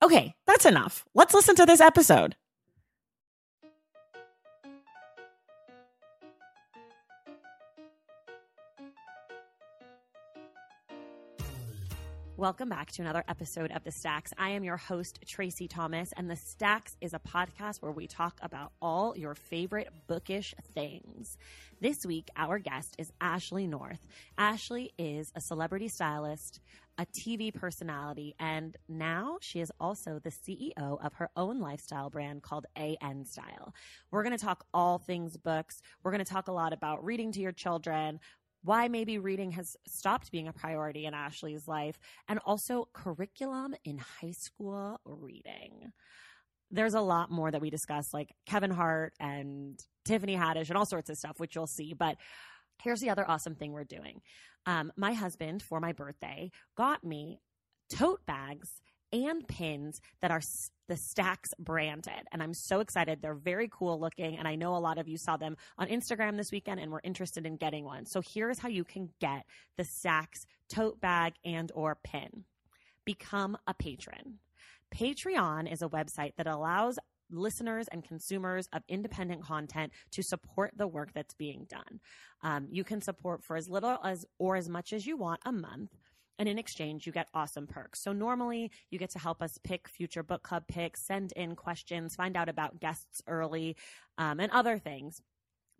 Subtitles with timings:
[0.00, 1.04] Okay, that's enough.
[1.14, 2.36] Let's listen to this episode.
[12.36, 14.32] Welcome back to another episode of The Stacks.
[14.38, 18.38] I am your host, Tracy Thomas, and The Stacks is a podcast where we talk
[18.40, 21.36] about all your favorite bookish things.
[21.80, 24.06] This week, our guest is Ashley North.
[24.38, 26.60] Ashley is a celebrity stylist,
[26.98, 32.42] a TV personality, and now she is also the CEO of her own lifestyle brand
[32.42, 33.72] called AN Style.
[34.10, 35.80] We're going to talk all things books.
[36.02, 38.18] We're going to talk a lot about reading to your children,
[38.64, 43.98] why maybe reading has stopped being a priority in Ashley's life, and also curriculum in
[43.98, 45.92] high school reading.
[46.70, 50.84] There's a lot more that we discuss, like Kevin Hart and Tiffany Haddish and all
[50.84, 51.94] sorts of stuff, which you'll see.
[51.94, 52.16] But
[52.82, 54.20] here's the other awesome thing we're doing.
[54.66, 57.40] Um, my husband, for my birthday, got me
[57.88, 58.68] tote bags
[59.12, 60.42] and pins that are
[60.88, 62.26] the Stacks branded.
[62.32, 63.20] And I'm so excited.
[63.20, 64.36] They're very cool looking.
[64.36, 67.00] And I know a lot of you saw them on Instagram this weekend and were
[67.02, 68.06] interested in getting one.
[68.06, 69.44] So here's how you can get
[69.76, 72.44] the Stacks tote bag and or pin.
[73.04, 74.38] Become a patron.
[74.94, 76.98] Patreon is a website that allows
[77.30, 82.00] listeners and consumers of independent content to support the work that's being done.
[82.42, 85.52] Um, you can support for as little as or as much as you want a
[85.52, 85.96] month.
[86.38, 88.00] And in exchange, you get awesome perks.
[88.00, 92.14] So normally you get to help us pick future book club picks, send in questions,
[92.14, 93.76] find out about guests early,
[94.18, 95.20] um, and other things.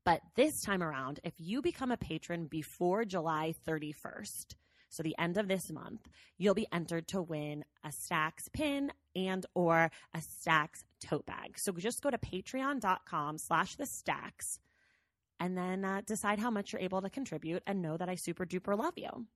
[0.04, 4.54] But this time around, if you become a patron before July 31st,
[4.88, 9.44] so the end of this month, you'll be entered to win a Stacks pin and
[9.54, 11.58] or a Stacks tote bag.
[11.58, 14.58] So just go to patreon.com slash the stacks
[15.40, 18.44] and then uh, decide how much you're able to contribute and know that I super
[18.44, 19.26] duper love you.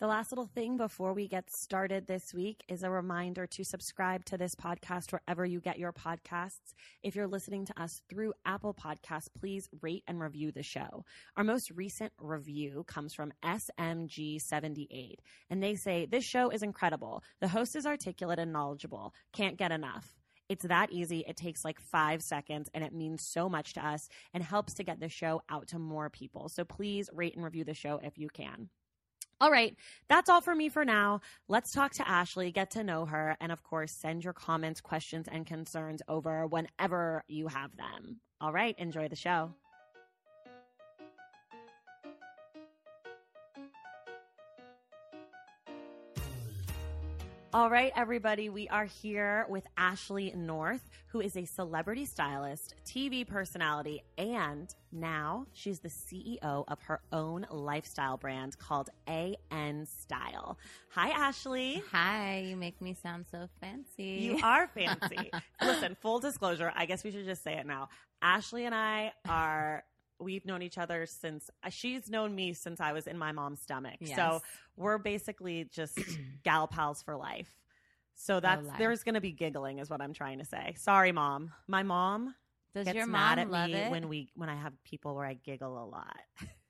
[0.00, 4.24] The last little thing before we get started this week is a reminder to subscribe
[4.24, 6.74] to this podcast wherever you get your podcasts.
[7.04, 11.04] If you're listening to us through Apple Podcasts, please rate and review the show.
[11.36, 15.16] Our most recent review comes from SMG78,
[15.50, 17.22] and they say, This show is incredible.
[17.40, 19.14] The host is articulate and knowledgeable.
[19.32, 20.16] Can't get enough.
[20.48, 21.24] It's that easy.
[21.28, 24.84] It takes like five seconds and it means so much to us and helps to
[24.84, 26.48] get the show out to more people.
[26.48, 28.68] So please rate and review the show if you can.
[29.42, 29.74] All right,
[30.08, 31.20] that's all for me for now.
[31.48, 35.26] Let's talk to Ashley, get to know her, and of course, send your comments, questions,
[35.28, 38.20] and concerns over whenever you have them.
[38.40, 39.56] All right, enjoy the show.
[47.54, 53.28] All right, everybody, we are here with Ashley North, who is a celebrity stylist, TV
[53.28, 60.56] personality, and now she's the CEO of her own lifestyle brand called AN Style.
[60.92, 61.82] Hi, Ashley.
[61.92, 64.22] Hi, you make me sound so fancy.
[64.22, 65.30] You are fancy.
[65.62, 67.90] Listen, full disclosure, I guess we should just say it now.
[68.22, 69.84] Ashley and I are
[70.22, 73.60] we've known each other since uh, she's known me since I was in my mom's
[73.60, 73.96] stomach.
[74.00, 74.16] Yes.
[74.16, 74.42] So
[74.76, 75.98] we're basically just
[76.44, 77.50] gal pals for life.
[78.14, 78.78] So that's life.
[78.78, 80.74] there's going to be giggling is what I'm trying to say.
[80.78, 81.52] Sorry mom.
[81.66, 82.34] My mom
[82.74, 83.90] Does gets your mad at me it?
[83.90, 86.20] when we when I have people where I giggle a lot.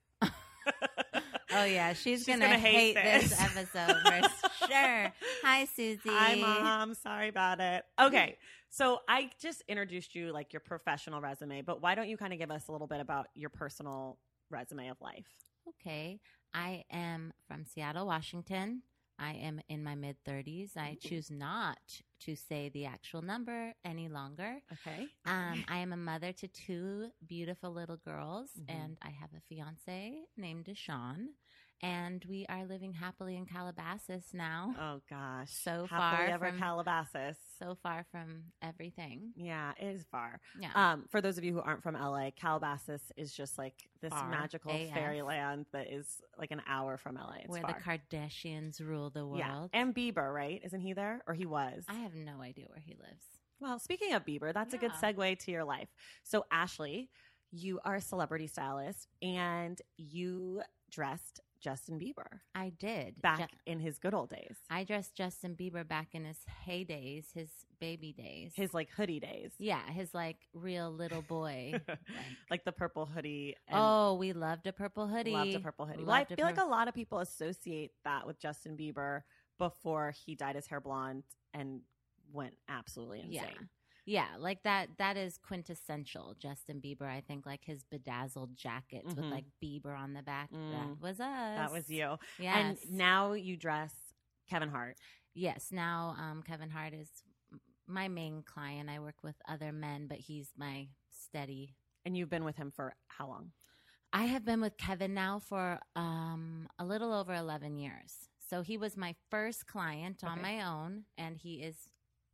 [1.54, 3.30] oh yeah, she's, She's gonna, gonna hate hate, this.
[3.30, 3.40] this.
[3.40, 5.12] episode for sure.
[5.44, 6.00] Hi, Susie.
[6.08, 7.84] Hi mom, sorry about it.
[8.00, 8.36] Okay.
[8.70, 12.38] So I just introduced you like your professional resume, but why don't you kind of
[12.38, 14.18] give us a little bit about your personal
[14.50, 15.26] resume of life?
[15.68, 16.20] Okay,
[16.54, 18.82] I am from Seattle, Washington.
[19.18, 20.76] I am in my mid 30s.
[20.76, 21.78] I choose not
[22.24, 24.58] to say the actual number any longer.
[24.72, 25.06] Okay.
[25.24, 28.64] Um, I am a mother to two beautiful little girls, Mhm.
[28.68, 31.34] and I have a fiance named Deshaun.
[31.84, 34.72] and we are living happily in Calabasas now.
[34.78, 37.38] Oh gosh, So Happily far ever from- Calabasas.
[37.62, 39.32] So far from everything.
[39.36, 40.40] Yeah, it is far.
[40.60, 40.70] Yeah.
[40.74, 44.28] Um, for those of you who aren't from LA, Calabasas is just like this Far
[44.28, 44.92] magical AF.
[44.92, 47.36] fairyland that is like an hour from LA.
[47.40, 47.74] It's where far.
[47.74, 49.38] the Kardashians rule the world.
[49.38, 50.60] Yeah, and Bieber, right?
[50.64, 51.84] Isn't he there, or he was?
[51.88, 53.24] I have no idea where he lives.
[53.60, 55.88] Well, speaking of Bieber, that's a good segue to your life.
[56.24, 57.10] So, Ashley,
[57.52, 63.22] you are a celebrity stylist, and you dressed Justin Bieber I did.
[63.22, 67.32] back Ju- in his good old days, I dressed Justin Bieber back in his heydays,
[67.32, 67.48] his
[67.80, 68.52] baby days.
[68.54, 69.52] his like hoodie days.
[69.58, 71.72] yeah, his like real little boy.
[71.88, 71.98] like,
[72.50, 73.56] like the purple hoodie.
[73.68, 75.30] And oh, we loved a purple hoodie.
[75.30, 76.04] loved a purple hoodie.
[76.04, 79.22] Well, I feel like a lot of people associate that with Justin Bieber
[79.58, 81.22] before he dyed his hair blonde
[81.54, 81.82] and
[82.32, 83.32] went absolutely insane.
[83.34, 83.66] Yeah.
[84.04, 87.02] Yeah, like that that is quintessential Justin Bieber.
[87.08, 89.30] I think like his bedazzled jackets with Mhm.
[89.30, 90.50] like Bieber on the back.
[90.50, 90.72] Mm.
[90.72, 91.56] That was us.
[91.58, 92.18] That was you.
[92.38, 92.56] Yes.
[92.84, 93.94] And now you dress
[94.48, 94.96] Kevin Hart.
[95.34, 97.08] yes, now um Kevin Hart is
[97.86, 98.90] my main client.
[98.90, 101.76] I work with other men, but he's my steady.
[102.04, 103.52] And you've been with him for how long?
[104.12, 108.28] I have been with Kevin now for um a little over 11 years.
[108.38, 110.42] So he was my first client on Okay.
[110.58, 111.88] my own and he is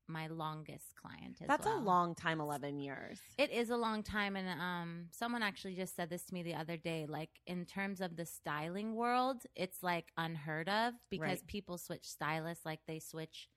[0.09, 3.21] my longest client as That's a long time, 11 years.
[3.39, 6.55] It is a long time, and um, someone actually just said this to me the
[6.55, 7.07] other day.
[7.09, 11.47] Like in terms of the styling world, it's like unheard of because Right.
[11.47, 13.49] people switch stylists like they switch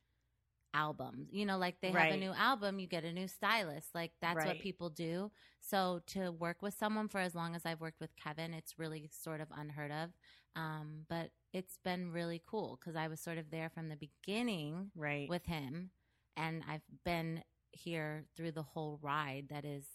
[0.73, 1.29] albums.
[1.31, 2.11] You know, like they have Right.
[2.11, 3.89] a new album, you get a new stylist.
[3.93, 5.31] Like that's what people do.
[5.59, 9.09] So to work with someone for as long as I've worked with Kevin, it's really
[9.11, 10.11] sort of unheard of.
[10.55, 14.91] Um, but it's been really cool because I was sort of there from the beginning
[14.95, 15.27] Right.
[15.27, 15.91] with him,
[16.37, 19.85] and I've been here through the whole ride that is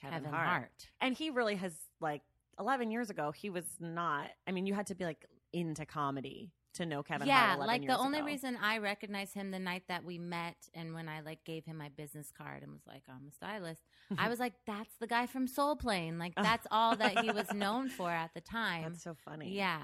[0.00, 0.48] Kevin, Kevin, Hart.
[0.48, 0.86] Hart.
[1.00, 2.22] And he really has, like,
[2.58, 6.52] 11 years ago, he was not, I mean, you had to be, like, into comedy
[6.74, 9.84] to know Kevin yeah, Hart 11 like the only reason I recognized him the night
[9.88, 13.02] that we met and when I like gave him my business card and was like,
[13.08, 13.82] I'm a stylist,
[14.16, 16.18] I was like, that's the guy from Soul Plane.
[16.18, 18.84] Like that's all that he was known for at the time.
[18.84, 19.52] That's so funny.
[19.54, 19.82] yeah.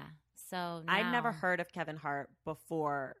[0.49, 3.15] So I'd never heard of Kevin Hart before.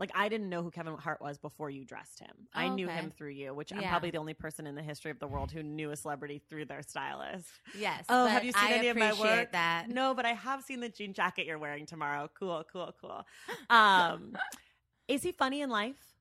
[0.00, 2.48] Like, I didn't know who Kevin Hart was before you dressed him.
[2.54, 2.96] I Oh, knew okay.
[2.96, 5.52] him through you, which I'm probably the only person in the history of the world
[5.52, 7.48] who knew a celebrity through their stylist.
[7.74, 8.06] Yes.
[8.08, 9.52] Oh, have you seen I any of my work?
[9.52, 12.30] That No, but I have seen the jean jacket you're wearing tomorrow.
[12.34, 13.26] Cool, cool, cool.
[13.68, 14.32] Um,
[15.06, 16.14] is he funny in life?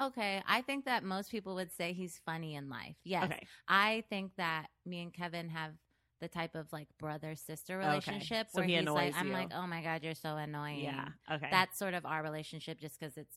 [0.00, 2.96] Okay, I think that most people would say he's funny in life.
[3.04, 3.24] Yes.
[3.24, 3.46] Okay.
[3.68, 5.74] I think that me and Kevin have
[6.22, 7.88] the type of like brother sister Okay.
[7.88, 10.84] relationship So where he he's like, I'm like, oh my god, you're so annoying.
[10.84, 11.08] Yeah.
[11.30, 11.48] Okay.
[11.50, 13.36] that's sort of our relationship, just because it's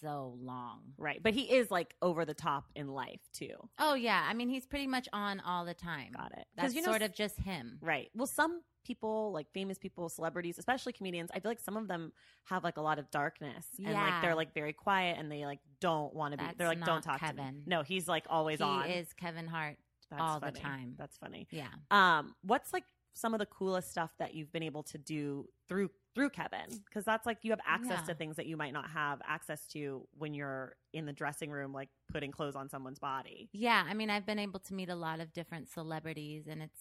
[0.00, 0.80] so long.
[0.98, 1.22] right.
[1.22, 3.54] But he is like over the top in life too.
[3.78, 6.12] Oh yeah, I mean he's pretty much on all the time.
[6.16, 6.46] Got it.
[6.56, 7.78] That's you know, sort of just him.
[7.80, 8.10] Right.
[8.14, 12.12] Well, some people, like famous people, celebrities, especially comedians, I feel like some of them
[12.44, 15.60] have like a lot of darkness and like they're like very quiet and they like
[15.80, 16.44] don't want to be.
[16.44, 17.62] That's they're like, don't talk to me.
[17.66, 18.90] No, he's like always he on.
[18.90, 19.78] is Kevin Hart.
[20.18, 20.94] That's all the time.
[20.98, 21.46] That's funny.
[21.50, 21.68] Yeah.
[21.90, 22.84] Um, what's like
[23.14, 26.66] some of the coolest stuff that you've been able to do through through Kevin?
[26.84, 28.12] Because that's like you have access Yeah.
[28.12, 31.72] to things that you might not have access to when you're in the dressing room,
[31.72, 33.48] like putting clothes on someone's body.
[33.52, 36.78] Yeah, I mean, I've been able to meet a lot of different celebrities, and it's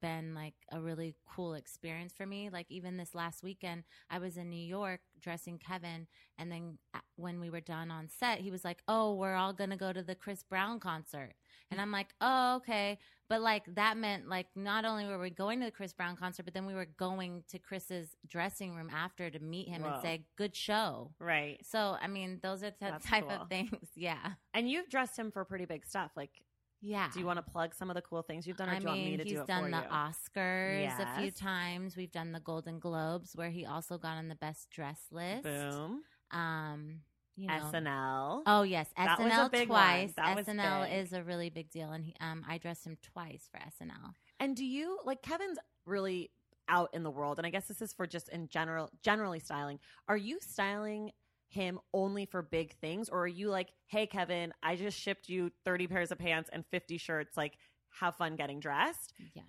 [0.00, 2.50] been like a really cool experience for me.
[2.50, 6.06] Like even this last weekend, I was in New York dressing Kevin,
[6.38, 9.52] and then uh, when we were done on set, he was like, "Oh, we're all
[9.52, 11.34] gonna go to the Chris Brown concert,"
[11.70, 15.60] and I'm like, "Oh, okay." But like that meant like not only were we going
[15.60, 19.30] to the Chris Brown concert, but then we were going to Chris's dressing room after
[19.30, 19.92] to meet him Whoa.
[19.92, 21.58] and say, "Good show." Right.
[21.64, 23.42] So I mean, those are the That's type cool.
[23.42, 23.88] of things.
[23.94, 26.10] Yeah, And you've dressed him for pretty big stuff.
[26.16, 26.42] Like,
[26.80, 27.08] yeah.
[27.12, 28.82] do you want to plug some of the cool things you've done, or I do
[28.82, 29.82] you want me mean, to he's do it done for the you?
[29.92, 31.96] Oscars a few times.
[31.96, 35.44] We've done the Golden Globes, where he also got on the best dress list.
[35.44, 36.02] Boom.
[36.30, 37.00] Um,
[37.36, 37.70] you know.
[37.72, 38.42] SNL.
[38.46, 40.12] Oh yes, That SNL twice.
[40.16, 44.12] SNL is a really big deal, and he, um, I dressed him twice for SNL.
[44.38, 46.30] And do you like Kevin's really
[46.68, 47.38] out in the world?
[47.38, 49.78] And I guess this is for just in general, generally styling.
[50.08, 51.12] Are you styling
[51.50, 55.50] him only for big things, or are you like, hey, Kevin, I just shipped you
[55.64, 57.36] thirty pairs of pants and fifty shirts.
[57.36, 57.58] Like,
[58.00, 59.12] have fun getting dressed.
[59.34, 59.42] Yeah.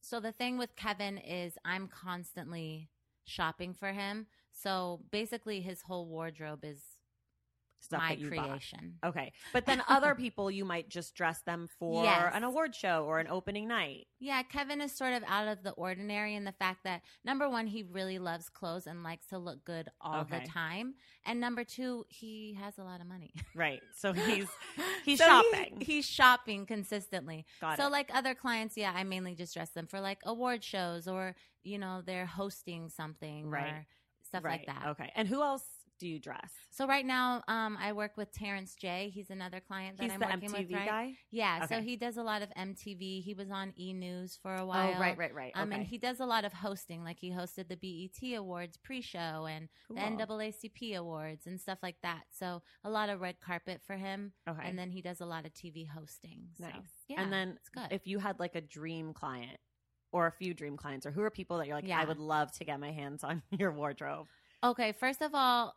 [0.00, 2.90] So the thing with Kevin is I'm constantly
[3.24, 4.26] shopping for him.
[4.52, 6.82] So basically his whole wardrobe is
[7.80, 8.48] Stuff my that you bought.
[8.48, 8.94] creation.
[9.04, 9.32] Okay.
[9.52, 12.32] But then other people, you might just dress them for Yes.
[12.34, 14.08] an award show or an opening night.
[14.18, 17.68] Yeah, Kevin is sort of out of the ordinary in the fact that number one,
[17.68, 20.40] he really loves clothes and likes to look good all Okay.
[20.40, 20.94] the time,
[21.24, 23.32] and number two, he has a lot of money.
[23.54, 23.80] Right.
[23.96, 24.48] So he's
[25.04, 25.80] he's So he- shopping.
[25.80, 27.46] he's shopping consistently.
[27.60, 27.92] Got so it.
[27.92, 31.78] like other clients, yeah, I mainly just dress them for like award shows or you
[31.78, 33.72] know they're hosting something Right.
[33.72, 33.86] or
[34.24, 34.66] stuff right.
[34.66, 34.88] like that.
[34.90, 35.12] Okay.
[35.14, 35.64] And who else
[35.98, 36.50] do you dress?
[36.70, 39.10] So right now, um, I work with Terrence J.
[39.12, 40.72] He's another client that He's I'm the working MTV with.
[40.72, 40.88] Right?
[40.88, 41.12] guy.
[41.30, 43.22] Yeah, so he does a lot of MTV.
[43.22, 44.94] He was on E News for a while.
[44.96, 45.52] Oh, right, right, right.
[45.54, 45.78] Um, okay.
[45.78, 47.04] and he does a lot of hosting.
[47.04, 52.24] Like he hosted the BET Awards pre-show and the NAACP Awards and stuff like that.
[52.30, 54.32] So a lot of red carpet for him.
[54.48, 54.62] Okay.
[54.64, 56.48] And then he does a lot of TV hosting.
[56.58, 56.74] So, nice.
[57.08, 57.88] Yeah, and then it's good.
[57.90, 59.58] if you had like a dream client
[60.12, 62.52] or a few dream clients or who are people that you're like, I would love
[62.52, 64.26] to get my hands on your wardrobe.
[64.64, 65.76] Okay, first of all,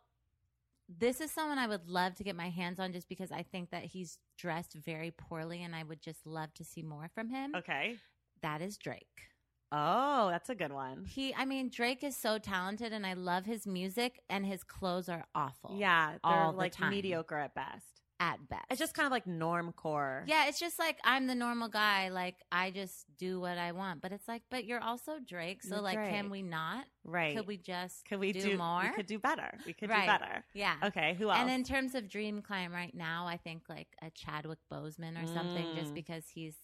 [0.98, 3.70] this is someone I would love to get my hands on just because I think
[3.70, 7.54] that he's dressed very poorly and I would just love to see more from him.
[7.54, 7.96] Okay.
[8.42, 9.28] That is Drake.
[9.70, 11.06] Oh, that's a good one.
[11.06, 15.08] He I mean Drake is so talented and I love his music and his clothes
[15.08, 15.76] are awful.
[15.78, 16.90] Yeah, they're all the like time.
[16.90, 17.91] mediocre at best.
[18.22, 18.64] At best.
[18.70, 20.24] It's just kind of like norm core.
[20.28, 22.08] Yeah, it's just like I'm the normal guy.
[22.10, 24.00] Like I just do what I want.
[24.00, 25.62] But it's like, but you're also Drake.
[25.62, 26.10] So You're like, Drake.
[26.10, 26.84] can we not?
[27.04, 27.36] right.
[27.36, 28.82] Could we just Could we do, do, more?
[28.82, 29.50] We could do better.
[29.66, 30.02] We could Right.
[30.02, 30.44] do better.
[30.54, 30.76] yeah.
[30.84, 31.38] Okay, who else?
[31.40, 35.26] And in terms of dream client right now, I think like a Chadwick Boseman or
[35.26, 35.94] something, just Mm.
[35.94, 36.54] because he's,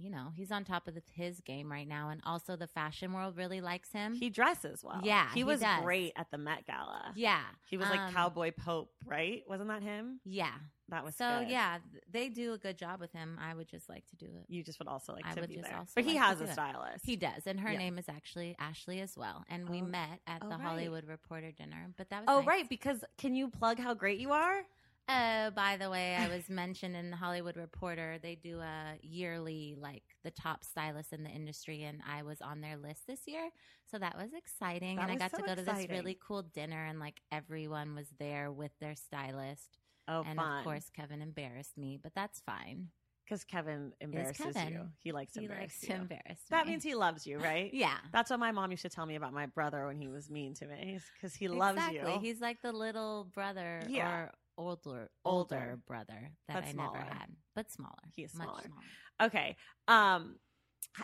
[0.00, 3.12] you know, he's on top of the, his game right now, and also the fashion
[3.12, 4.14] world really likes him.
[4.14, 5.00] he dresses well.
[5.02, 5.82] Yeah, he he was does.
[5.82, 7.12] great at the Met Gala.
[7.14, 9.42] yeah, He was like um, Cowboy Pope, right?
[9.48, 10.20] Wasn't that him?
[10.24, 10.52] Yeah.
[10.88, 11.50] That was So good.
[11.50, 11.78] yeah,
[12.10, 13.38] they do a good job with him.
[13.40, 14.46] I would just like to do it.
[14.48, 16.22] You just would also like I to would be just there, also but he like
[16.22, 16.52] to has a it.
[16.52, 17.06] stylist.
[17.06, 17.78] He does, and her Yeah.
[17.78, 19.44] name is actually Ashley as well.
[19.48, 19.86] And we Oh.
[19.86, 20.60] met at Oh, the right.
[20.66, 21.92] Hollywood Reporter dinner.
[21.96, 22.46] But that was Oh nice.
[22.48, 24.62] right, because can you plug how great you are?
[25.08, 28.18] Oh, by the way, I was mentioned in the Hollywood Reporter.
[28.22, 32.60] They do a yearly, like the top stylists in the industry, and I was on
[32.60, 33.50] their list this year.
[33.90, 34.96] So that was exciting.
[34.96, 37.96] That and I got so to go to this really cool dinner, and like everyone
[37.96, 39.78] was there with their stylist.
[40.06, 40.58] Oh, and fun.
[40.58, 42.88] of course, Kevin embarrassed me, but that's fine.
[43.30, 44.72] Because Kevin embarrasses Kevin.
[44.72, 44.88] you.
[44.98, 45.88] He likes to He embarrass likes you.
[45.94, 46.72] to embarrass that me.
[46.72, 47.72] means he loves you, right?
[47.72, 47.94] yeah.
[48.12, 50.54] That's what my mom used to tell me about my brother when he was mean
[50.54, 52.12] to me, because he loves exactly.
[52.14, 52.18] you.
[52.20, 54.08] He's like the little brother Yeah.
[54.10, 55.56] or older Older.
[55.56, 56.98] older brother that But I smaller.
[56.98, 57.94] never had, but smaller.
[58.16, 58.62] He is much smaller.
[58.62, 59.28] smaller.
[59.28, 59.56] Okay.
[59.86, 60.36] Um,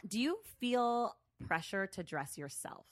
[0.08, 1.14] do you feel
[1.46, 2.86] pressure to dress yourself?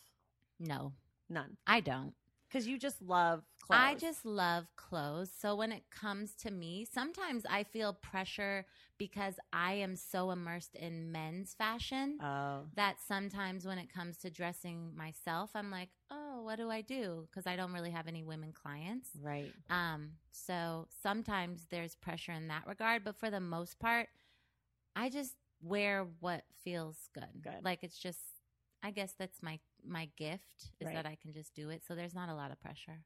[0.61, 0.93] No,
[1.29, 2.14] None, I don't.
[2.55, 3.81] Because you just love clothes.
[3.83, 5.33] I just love clothes.
[5.37, 8.65] So when it comes to me, sometimes I feel pressure
[8.97, 14.31] because I am so immersed in men's fashion oh that sometimes when it comes to
[14.31, 17.27] dressing myself, I'm like, oh, what do I do?
[17.29, 19.09] Because I don't really have any women clients.
[19.21, 19.53] right.
[19.69, 24.09] Um, so sometimes there's pressure in that regard, but for the most part,
[24.95, 27.43] I just wear what feels good.
[27.43, 27.65] Good.
[27.65, 28.21] Like it's just
[28.85, 30.95] I guess that's my my gift is Right.
[30.95, 31.85] that I can just do it.
[31.85, 33.05] So there's not a lot of pressure.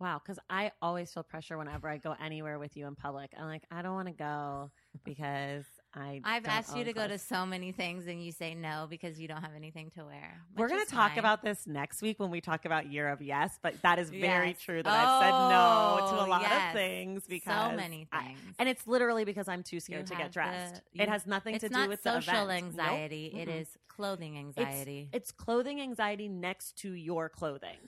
[0.00, 3.32] Wow, because I always feel pressure whenever I go anywhere with you in public.
[3.38, 4.70] I'm like, I don't want to go
[5.04, 5.64] because
[5.96, 6.20] I.
[6.24, 9.28] I've asked you to go to so many things and you say no because you
[9.28, 10.40] don't have anything to wear.
[10.56, 11.18] We're going to talk fine.
[11.18, 14.48] about this next week when we talk about Year of Yes, but that is very
[14.48, 14.60] Yes.
[14.60, 18.34] true that I've said no to a Oh, lot of things because so many I-
[18.58, 20.82] and it's literally because I'm too scared You to get dressed.
[20.94, 22.74] the- it has nothing to do with the social event.
[22.76, 22.86] Nope.
[22.86, 23.26] anxiety.
[23.34, 23.60] It Mm-mm.
[23.60, 25.08] is clothing It's- anxiety.
[25.12, 27.78] It's, clothing anxiety next to your clothing.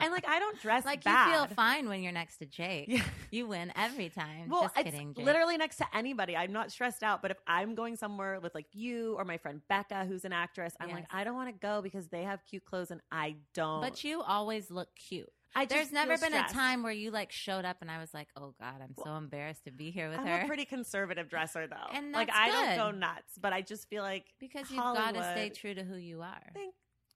[0.00, 1.26] And like I don't dress like bad.
[1.28, 2.86] you feel fine when you're next to Jake.
[2.88, 3.02] Yeah.
[3.30, 4.48] You win every time.
[4.48, 5.24] Well, Just it's kidding, Jake.
[5.24, 6.36] literally next to anybody.
[6.36, 9.60] I'm not stressed out, but if I'm going somewhere with like you or my friend
[9.68, 12.64] Becca, who's an actress, I'm like, I don't want to go because they have cute
[12.64, 13.80] clothes and I don't.
[13.80, 15.28] But you always look cute.
[15.56, 16.52] I There's never been stressed.
[16.52, 19.14] a time where you like showed up and I was like, "Oh God, I'm so
[19.14, 20.24] embarrassed to be here with her.
[20.26, 21.76] I'm a pretty conservative dresser though.
[21.92, 25.14] And like that's I don't go nuts, but I just feel like because you've got
[25.14, 26.42] to stay true to who you are.
[26.54, 26.74] thank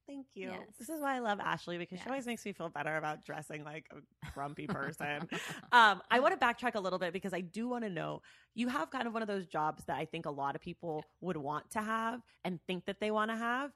[0.08, 0.48] thank you.
[0.48, 0.76] Yes.
[0.78, 3.62] This is why I love Ashley because she always makes me feel better about dressing
[3.62, 5.28] like a grumpy person.
[5.72, 8.22] um, I want to backtrack a little bit because I do want to know
[8.54, 11.04] you have kind of one of those jobs that I think a lot of people
[11.20, 13.70] would want to have and think that they want to have.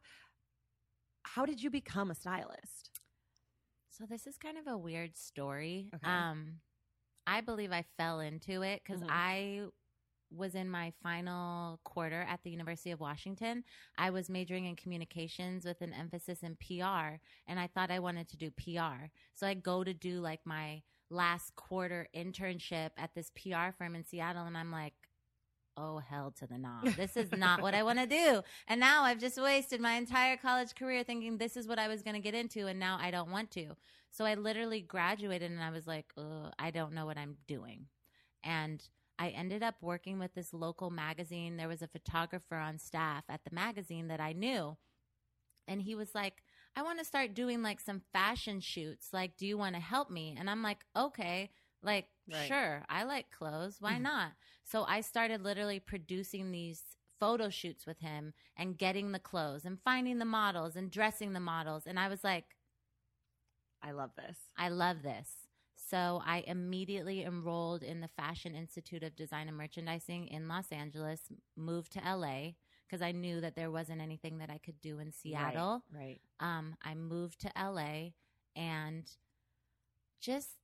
[1.24, 2.90] How did you become a stylist?
[3.90, 5.90] So this is kind of a weird story.
[5.94, 6.10] Okay.
[6.10, 6.60] Um,
[7.26, 9.10] I believe I fell into it because Mhm.
[9.10, 9.68] I
[10.34, 13.64] was in my final quarter at the University of Washington.
[13.98, 18.28] I was majoring in communications with an emphasis in PR, and I thought I wanted
[18.28, 19.06] to do PR.
[19.34, 24.04] So I go to do like my last quarter internship at this PR firm in
[24.04, 24.94] Seattle, and I'm like,
[25.76, 26.78] oh hell to the no.
[26.96, 28.42] This is not what I want to do.
[28.68, 32.02] And now I've just wasted my entire college career thinking this is what I was
[32.02, 33.76] going to get into, and now I don't want to.
[34.10, 36.12] So I literally graduated, and I was like,
[36.58, 37.86] I don't know what I'm doing,
[38.42, 38.82] and.
[39.18, 41.56] I ended up working with this local magazine.
[41.56, 44.76] There was a photographer on staff at the magazine that I knew.
[45.68, 46.42] And he was like,
[46.76, 49.12] I want to start doing like some fashion shoots.
[49.12, 50.36] Like, do you want to help me?
[50.38, 51.50] And I'm like, okay.
[51.82, 52.46] Like, Right.
[52.46, 53.76] sure, I like clothes.
[53.80, 54.02] Why Mhm.
[54.02, 54.32] not?
[54.64, 56.82] So I started literally producing these
[57.20, 61.40] photo shoots with him and getting the clothes and finding the models and dressing the
[61.40, 61.86] models.
[61.86, 62.56] And I was like,
[63.82, 64.38] I love this.
[64.56, 65.41] I love this.
[65.92, 71.20] So I immediately enrolled in the Fashion Institute of Design and Merchandising in Los Angeles,
[71.56, 72.56] moved to LA
[72.88, 76.20] because I knew that there wasn't anything that I could do in Seattle Right.
[76.40, 78.14] um, I moved to LA
[78.56, 79.04] and
[80.20, 80.58] just,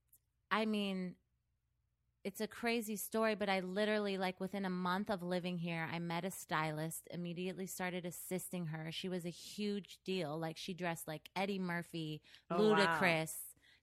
[0.51, 1.17] I mean,
[2.25, 5.99] it's a crazy story, but I literally, like, within a month of living here, I
[5.99, 8.91] met a stylist, immediately started assisting her.
[8.93, 10.39] She was a huge deal.
[10.39, 12.21] Like, she dressed like Eddie Murphy,
[12.51, 13.19] Oh, wow.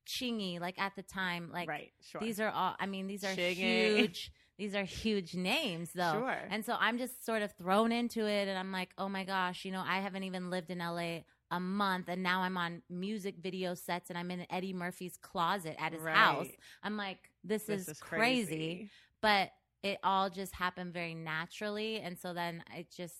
[0.05, 1.49] Chingy, like, at the time.
[1.51, 1.91] Like, right.
[2.01, 2.21] Sure.
[2.21, 3.55] these are all, I mean, these are Chingy.
[3.97, 4.31] huge.
[4.57, 6.13] These are huge names, though.
[6.13, 6.37] Sure.
[6.49, 9.65] And so I'm just sort of thrown into it, and I'm like, oh my gosh,
[9.65, 11.19] you know, I haven't even lived in LA
[11.51, 15.75] a month, and now I'm on music video sets, and I'm in Eddie Murphy's closet
[15.77, 16.15] at his Right.
[16.15, 16.47] house.
[16.83, 18.89] I'm like, this, This is, crazy.
[19.21, 19.51] But
[19.83, 23.15] it all just happened very naturally, and so then it just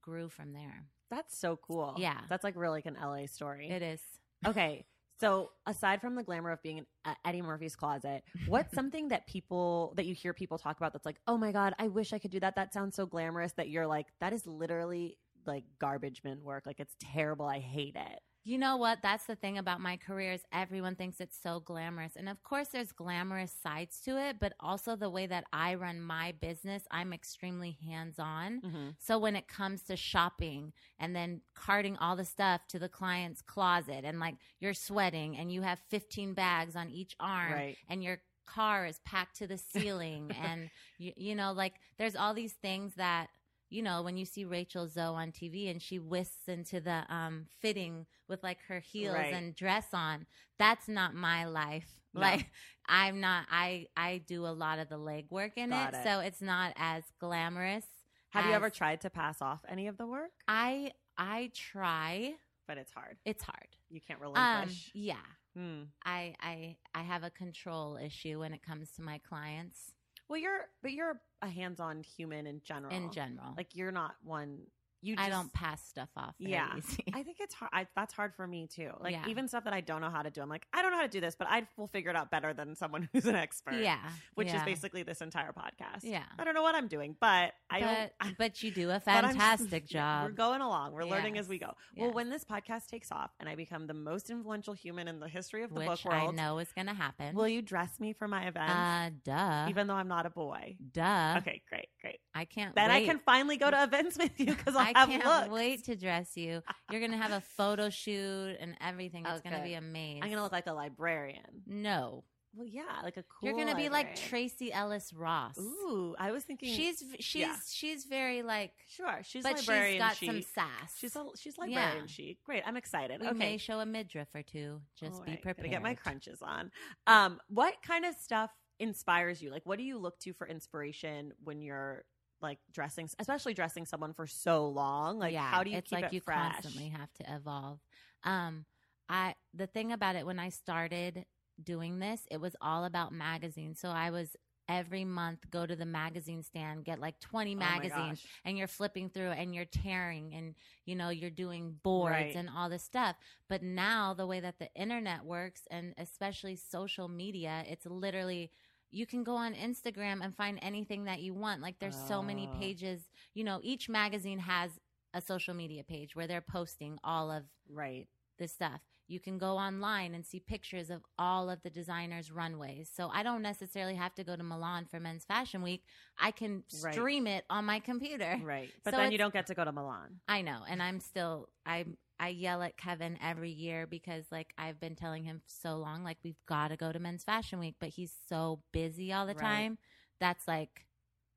[0.00, 0.84] grew from there.
[1.10, 1.94] That's so cool.
[1.98, 2.18] Yeah.
[2.28, 3.68] That's like really like an LA story.
[3.68, 4.00] It is.
[4.46, 4.86] Okay.
[5.20, 9.26] So aside from the glamour of being in uh, Eddie Murphy's closet, what's something that
[9.26, 12.18] people that you hear people talk about that's like, oh my god, I wish I
[12.18, 12.56] could do that.
[12.56, 13.52] That sounds so glamorous.
[13.52, 16.64] That you're like, that is literally like garbage bin work.
[16.66, 17.46] Like it's terrible.
[17.46, 18.20] I hate it.
[18.50, 18.98] You know what?
[19.00, 22.16] That's the thing about my career is everyone thinks it's so glamorous.
[22.16, 26.00] And of course there's glamorous sides to it, but also the way that I run
[26.00, 28.60] my business, I'm extremely hands-on.
[28.60, 28.88] Mm-hmm.
[28.98, 33.40] So when it comes to shopping and then carting all the stuff to the client's
[33.40, 37.76] closet and like you're sweating and you have 15 bags on each arm Right.
[37.88, 42.34] and your car is packed to the ceiling and you, you know like there's all
[42.34, 43.28] these things that
[43.70, 47.46] you know when you see Rachel Zoe on TV and she whisks into the um
[47.60, 49.32] fitting with like her heels Right.
[49.32, 50.26] and dress on
[50.58, 52.20] that's not my life No.
[52.22, 52.50] like
[52.88, 56.00] I'm not I I do a lot of the legwork in it, it.
[56.04, 57.86] so it's not as glamorous
[58.30, 60.32] Have you ever tried to pass off any of the work?
[60.48, 62.34] I I try.
[62.66, 63.16] But it's hard.
[63.24, 63.68] It's hard.
[63.90, 64.90] You can't Um, relinquish.
[64.94, 65.16] yeah.
[65.56, 65.82] Hmm.
[66.04, 69.92] I I I have a control issue when it comes to my clients
[70.30, 72.94] Well, you're but you're a hands-on human in general.
[72.94, 73.52] in general.
[73.56, 74.60] like you're not one.
[75.02, 76.34] You I don't pass stuff off.
[76.38, 76.68] Yeah.
[76.76, 77.04] easy.
[77.14, 77.70] I think it's hard.
[77.72, 78.90] I, that's hard for me too.
[79.00, 79.24] Like Yeah.
[79.28, 80.42] even stuff that I don't know how to do.
[80.42, 82.30] I'm like, I don't know how to do this, but I will figure it out
[82.30, 83.74] better than someone who's an expert.
[83.74, 83.98] yeah,
[84.34, 86.00] Which is basically this entire podcast.
[86.02, 86.22] Yeah.
[86.38, 88.36] I don't know what I'm doing, but I But don't.
[88.38, 90.24] but you do a fantastic job.
[90.26, 90.92] We're going along.
[90.92, 91.68] We're learning as we Yes.
[91.96, 92.02] go.
[92.04, 95.28] Well, when this podcast takes off and I become the most influential human in the
[95.28, 97.34] history of the which book world, I know is going to happen.
[97.34, 98.70] will you dress me for my event?
[98.70, 100.76] uh, duh, even though I'm not a boy.
[100.92, 101.36] duh.
[101.38, 102.20] Okay, great, great.
[102.34, 102.74] I can't.
[102.74, 105.96] Then I can finally go to events with you because I'll I can't wait to
[105.96, 106.62] dress you.
[106.90, 109.24] You're gonna have a photo shoot and everything.
[109.26, 110.22] It's gonna be amazing.
[110.22, 111.62] I'm gonna look like a librarian.
[111.66, 112.24] no.
[112.52, 113.48] Well, yeah, like a cool.
[113.48, 114.16] You're gonna be like.
[114.16, 115.56] Tracee Ellis Ross.
[115.56, 117.54] Ooh, I was thinking She's she's yeah.
[117.70, 119.20] she's very like, sure.
[119.22, 120.28] She's but she's librarian got chic.
[120.28, 120.96] some sass.
[120.98, 122.06] She's a, she's librarian Yeah.
[122.06, 122.42] chic.
[122.42, 123.20] Great, I'm excited.
[123.20, 124.80] we okay, may show a midriff or two.
[124.98, 125.58] Just All be right, prepared.
[125.58, 126.72] Gotta get my crunches on.
[127.06, 128.50] Um, what kind of stuff
[128.80, 129.52] inspires you?
[129.52, 132.04] Like, what do you look to for inspiration when you're
[132.42, 135.18] like dressing, especially dressing someone for so long?
[135.18, 136.62] Like, yeah, how do you it's keep like it you fresh?
[136.62, 137.80] constantly have to evolve.
[138.24, 138.64] Um,
[139.08, 141.24] I the thing about it when I started
[141.62, 143.80] doing this, it was all about magazines.
[143.80, 144.36] So I was
[144.68, 148.42] every month go to the magazine stand, get like 20 magazines, gosh.
[148.44, 152.36] and you're flipping through and you're tearing and you know you're doing boards Right.
[152.36, 153.16] and all this stuff
[153.48, 158.50] but now the way that the internet works and especially social media it's literally
[158.90, 162.46] you can go on Instagram and find anything that you want like there's so many
[162.46, 162.50] Oh.
[162.52, 164.70] pages you know each magazine has
[165.14, 168.06] a social media page where they're posting all of Right.
[168.38, 168.80] this stuff.
[169.10, 172.90] You can go online and see pictures of all of the designers' runways.
[172.94, 175.82] So I don't necessarily have to go to Milan for Men's Fashion Week.
[176.18, 176.94] I can Right.
[176.94, 178.36] stream it on my computer.
[178.42, 178.72] Right.
[178.84, 180.20] But So then you don't get to go to Milan.
[180.28, 184.78] I know, and I'm still I'm I yell at Kevin every year because like I've
[184.80, 187.88] been telling him so long like we've got to go to Men's Fashion Week, but
[187.90, 189.40] he's so busy all the Right.
[189.40, 189.78] time.
[190.20, 190.86] That's like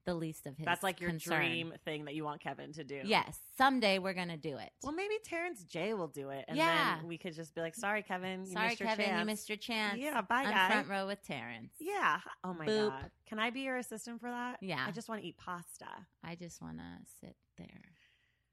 [0.06, 0.66] the least of his.
[0.66, 1.40] That's like your concern.
[1.40, 3.02] dream thing that you want Kevin to do.
[3.06, 4.70] Yes, someday we're gonna do it.
[4.84, 6.98] Well, maybe Terrence J will do it, and Yeah.
[6.98, 8.46] then we could just be like, "Sorry, Kevin.
[8.46, 9.98] You Sorry, missed your Kevin, you missed your chance.
[10.00, 10.68] Yeah, bye, I'm guy.
[10.70, 11.74] front row with Terrence.
[11.80, 12.20] Yeah.
[12.44, 12.90] Oh my Boop.
[12.90, 13.12] god.
[13.28, 14.58] Can I be your assistant for that?
[14.62, 14.84] Yeah.
[14.88, 15.88] I just want to eat pasta.
[16.24, 17.93] I just want to sit there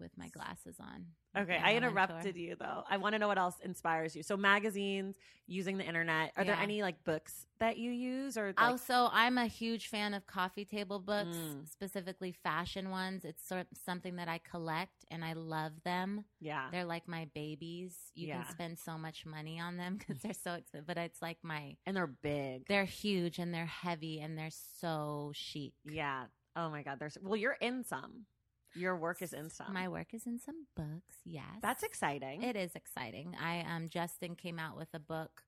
[0.01, 1.07] with my glasses on.
[1.37, 2.83] Okay, I interrupted you though.
[2.91, 4.23] I want to know what else inspires you.
[4.25, 6.33] So magazines, using the internet.
[6.37, 10.15] Are there any like books that you use or like, also, I'm a huge fan
[10.15, 11.69] of coffee table books, Mm.
[11.69, 13.25] specifically fashion ones.
[13.25, 16.25] It's sort of something that I collect and I love them.
[16.41, 16.69] yeah.
[16.73, 17.97] They're like my babies.
[18.15, 18.43] You Yeah.
[18.43, 21.77] can spend so much money on them because they're so expensive, but it's like my,
[21.87, 22.67] And they're big.
[22.69, 25.75] they're huge and they're heavy and they're so chic.
[25.85, 26.25] yeah.
[26.57, 26.99] Oh my god.
[26.99, 28.27] There's well, you're in some.
[28.75, 29.73] Your work is in some.
[29.73, 31.17] My work is in some books.
[31.25, 31.45] Yes.
[31.63, 32.43] That's exciting.
[32.43, 33.35] It is exciting.
[33.41, 35.43] I um Justin came out with a book.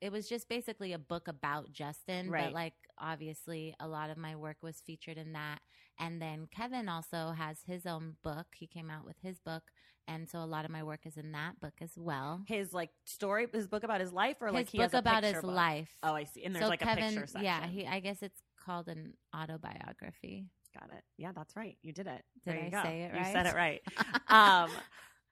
[0.00, 2.46] It was just basically a book about Justin, Right.
[2.46, 5.60] but like obviously a lot of my work was featured in that.
[6.00, 8.46] And then Kevin also has his own book.
[8.56, 9.62] He came out with his book,
[10.08, 12.42] and so a lot of my work is in that book as well.
[12.48, 15.44] his like story, his book about his life, or his like book about his book?
[15.44, 15.90] life.
[16.02, 16.42] Oh, I see.
[16.44, 17.44] And there's so like Kevin, a picture section.
[17.44, 20.46] yeah, he, I guess it's called an autobiography.
[20.78, 21.02] Got it.
[21.16, 21.76] Yeah, that's right.
[21.82, 22.22] You did it.
[22.44, 22.82] Did I go.
[22.82, 23.82] say it You said it right.
[24.28, 24.70] um,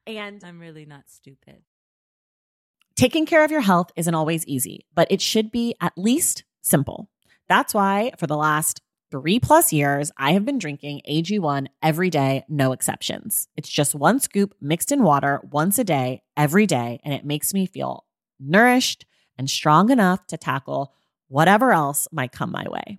[0.07, 1.62] and I'm really not stupid.
[2.96, 7.09] Taking care of your health isn't always easy, but it should be at least simple.
[7.48, 12.44] That's why for the last three plus years, I have been drinking AG1 every day,
[12.48, 13.48] no exceptions.
[13.57, 17.53] It's just one scoop mixed in water once a day, every day, and it makes
[17.53, 18.05] me feel
[18.38, 20.92] nourished and strong enough to tackle
[21.29, 22.98] whatever else might come my way.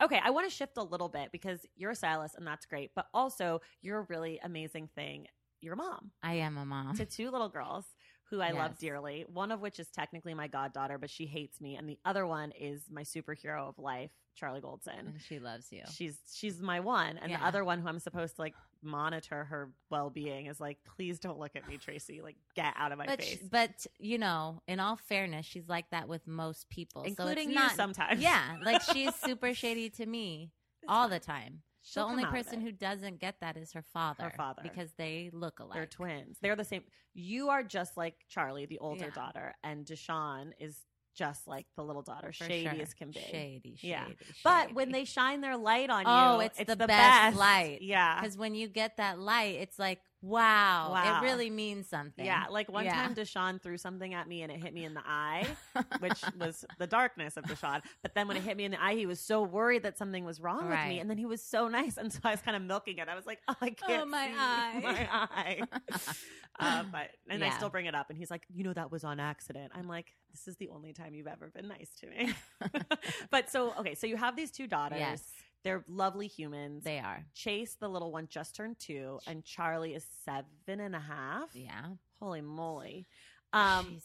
[0.00, 2.92] Okay, I want to shift a little bit because you're a stylist and that's great,
[2.94, 5.26] but also you're a really amazing thing.
[5.60, 6.94] You're a mom I am a mom.
[6.96, 7.84] to two little girls
[8.30, 9.24] who I love dearly.
[9.32, 12.52] One of which is technically my goddaughter, but she hates me, and the other one
[12.52, 15.14] is my superhero of life, Charlie Goldson.
[15.26, 15.82] She loves you.
[15.90, 19.70] She's she's my one, and the other one who I'm supposed to like monitor her
[19.90, 22.20] well being is like, please don't look at me, Tracy.
[22.22, 23.38] Like, get out of my but, face.
[23.38, 27.40] sh- but you know, in all fairness, she's like that with most people, Including so
[27.40, 28.20] it's you not, sometimes.
[28.20, 30.52] Yeah, like she's super shady to me
[30.86, 31.62] all the time.
[31.88, 34.24] She'll the only come out of person who doesn't get that is her father.
[34.24, 34.60] Her father.
[34.62, 35.74] because they look alike.
[35.74, 36.38] They're twins.
[36.42, 36.82] They're the same.
[37.14, 39.10] You are just like Charlie, the older Yeah.
[39.10, 40.84] daughter, and Deshawn is
[41.18, 42.80] just like the little daughter, For shady sure.
[42.82, 43.18] as can be.
[43.20, 43.88] Shady, shady.
[43.88, 44.04] Yeah.
[44.44, 47.78] But when they shine their light on Oh, you, it's the best light.
[47.82, 48.20] Yeah.
[48.20, 51.20] Because when you get that light, it's like, wow, Wow.
[51.20, 52.24] it really means something.
[52.24, 52.94] Yeah, like one Yeah.
[52.94, 55.46] time Deshaun threw something at me and it hit me in the eye,
[56.00, 57.82] which was the darkness of Deshaun.
[58.02, 60.24] But then when it hit me in the eye, he was so worried that something
[60.24, 62.56] was wrong with me, and then he was so nice, and so I was kind
[62.56, 63.08] of milking it.
[63.08, 65.62] I was like, "Oh, I can't my see eye." my eye."
[66.60, 69.04] uh, but and I still bring it up, and he's like, "You know, that was
[69.04, 72.32] on accident." I'm like, "This is the only time you've ever been nice to me."
[73.30, 74.98] but so okay, so you have these two daughters.
[75.00, 75.22] Yes,
[75.64, 76.84] They're lovely humans.
[76.84, 77.24] they are.
[77.34, 81.50] Chase, the little one, just turned two, and Charlie is seven and a half.
[81.54, 81.86] Yeah.
[82.20, 83.06] Holy moly.
[83.52, 84.02] Um, Jeez.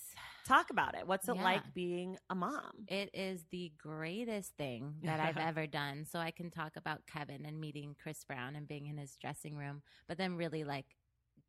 [0.47, 1.05] talk about it.
[1.05, 1.43] What's it Yeah.
[1.43, 2.85] like being a mom?
[2.87, 6.05] It is the greatest thing that I've ever done.
[6.05, 9.55] So I can talk about Kevin and meeting Chris Brown and being in his dressing
[9.57, 10.85] room, but then really like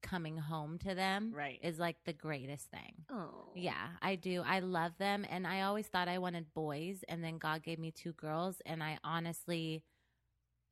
[0.04, 1.58] coming home to them Right.
[1.62, 3.06] is like the greatest thing.
[3.10, 3.48] Oh.
[3.54, 4.42] Yeah, I do.
[4.46, 5.26] I love them.
[5.28, 7.04] And I always thought I wanted boys.
[7.08, 8.60] And then God gave me two girls.
[8.66, 9.82] And I honestly,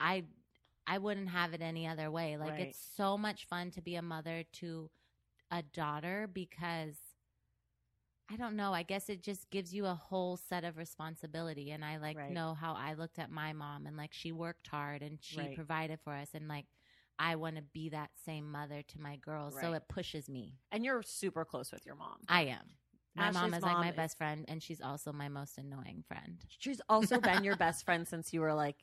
[0.01, 0.25] I.
[0.87, 2.37] I wouldn't have it any other way.
[2.37, 2.61] Like Right.
[2.61, 4.91] it's so much fun to be a mother to
[5.51, 6.97] a daughter because
[8.31, 8.73] I don't know.
[8.73, 11.71] I guess it just gives you a whole set of responsibility.
[11.71, 12.31] And I like Right.
[12.31, 15.55] know how I looked at my mom and like she worked hard and she Right.
[15.55, 16.31] provided for us.
[16.35, 16.67] And like
[17.19, 19.55] I want to be that same mother to my girls.
[19.61, 20.57] So it pushes me.
[20.73, 22.17] And you're super close with your mom.
[22.29, 22.65] I am.
[23.15, 25.59] My mom Ashley's is like mom my is- best friend, and she's also my most
[25.59, 26.39] annoying friend.
[26.49, 28.77] She's also been your best friend since you were like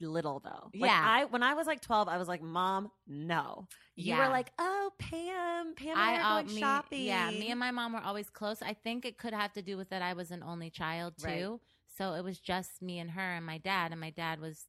[0.00, 0.70] little though.
[0.78, 1.02] Like, Yeah.
[1.04, 4.26] I when I was like 12, I was like, "Mom, no." You Yeah.
[4.26, 7.58] were like, "Oh, Pam, Pam and I, I, are going me, shopping." yeah, me and
[7.60, 8.62] my mom were always close.
[8.62, 11.26] I think it could have to do with that I was an only child too,
[11.26, 11.60] Right.
[11.96, 14.66] so it was just me and her and my dad, and my dad was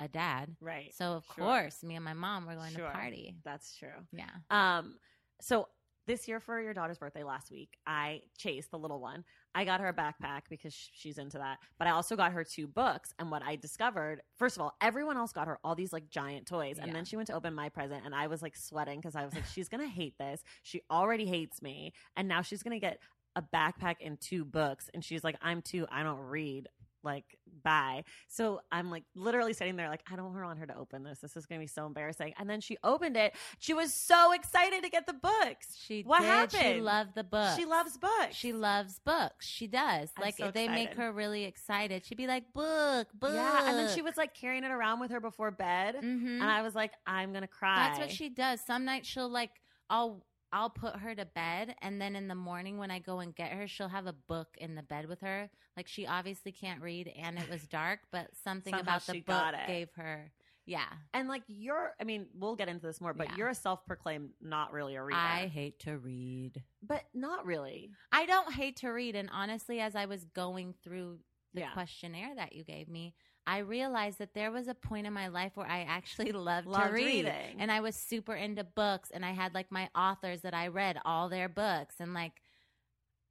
[0.00, 0.56] a dad.
[0.60, 0.92] Right.
[0.94, 1.44] So of Sure.
[1.44, 2.86] course, me and my mom were going Sure.
[2.88, 3.36] to party.
[3.44, 4.06] That's true.
[4.12, 4.98] Yeah, Um,
[5.40, 5.68] so
[6.06, 9.24] this year for your daughter's birthday last week, I chased the little one.
[9.54, 12.66] I got her a backpack because she's into that, but I also got her two
[12.66, 13.12] books.
[13.18, 16.46] And what I discovered, first of all, everyone else got her all these like giant
[16.46, 16.94] toys, and Yeah.
[16.94, 19.34] then she went to open my present, and I was like sweating because I was
[19.34, 20.42] like, she's gonna hate this.
[20.62, 22.98] She already hates me, and now she's gonna get
[23.36, 26.68] a backpack and two books, and she's like, I'm two, I don't read.
[27.02, 27.24] Like,
[27.62, 28.04] bye.
[28.28, 31.20] So I'm like literally sitting there, like, I don't want her to open this.
[31.20, 32.34] This is going to be so embarrassing.
[32.38, 33.34] And then she opened it.
[33.58, 35.76] She was so excited to get the books.
[35.78, 36.60] she What did.
[36.60, 37.56] She loved the book.
[37.56, 38.34] She loves books.
[38.34, 39.46] She loves books.
[39.46, 40.10] She does.
[40.16, 42.04] I'm like so they make her really excited.
[42.04, 43.68] She'd be like, "Book, book." Yeah.
[43.68, 45.96] And then she was like carrying it around with her before bed.
[45.96, 46.40] Mhm.
[46.40, 47.88] And I was like, I'm going to cry.
[47.88, 48.60] That's what she does.
[48.60, 49.50] Some nights she'll like
[49.88, 53.34] I'll I'll put her to bed and then in the morning when I go and
[53.34, 55.48] get her, she'll have a book in the bed with her.
[55.76, 59.54] Like she obviously can't read and it was dark, but something Somehow about the book
[59.66, 60.32] gave her
[60.66, 60.86] yeah.
[61.14, 63.36] And like you're, I mean, we'll get into this more, but Yeah.
[63.36, 65.18] you're a self-proclaimed not really a reader.
[65.18, 66.62] I hate to read.
[66.82, 67.90] but not really.
[68.12, 71.18] I don't hate to read and honestly as I was going through
[71.54, 71.72] the Yeah.
[71.72, 73.14] questionnaire that you gave me,
[73.46, 76.88] I realized that there was a point in my life where I actually loved, Loved
[76.88, 77.24] to read.
[77.26, 77.56] reading.
[77.58, 80.98] And I was super into books and I had like my authors that I read
[81.04, 82.32] all their books and like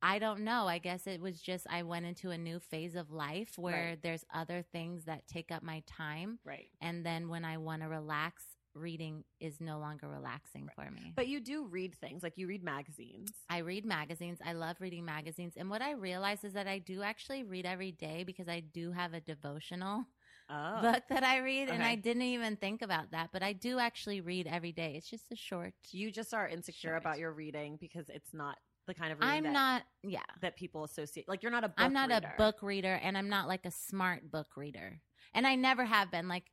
[0.01, 0.65] I don't know.
[0.65, 4.01] I guess it was just I went into a new phase of life where Right.
[4.01, 6.69] there's other things that take up my time Right.
[6.81, 11.13] and then when I want to relax, reading is no longer relaxing for me.
[11.15, 13.31] But you do read things like you read magazines.
[13.49, 14.39] I read magazines.
[14.45, 15.53] I love reading magazines.
[15.57, 18.91] And what I realize is that I do actually read every day because I do
[18.91, 20.05] have a devotional
[20.51, 20.79] Oh.
[20.81, 21.69] book that I read.
[21.69, 24.95] And I didn't even think about that, but I do actually read every day.
[24.97, 25.73] It's just a short.
[25.91, 27.01] you just are insecure Short.
[27.01, 30.21] about your reading because it's not the kind of reading I'm that, not, yeah.
[30.41, 31.27] that people associate.
[31.29, 32.33] Like you're not a book I'm not reader.
[32.33, 34.99] a book reader and I'm not like a smart book reader.
[35.33, 36.27] And I never have been.
[36.27, 36.45] Like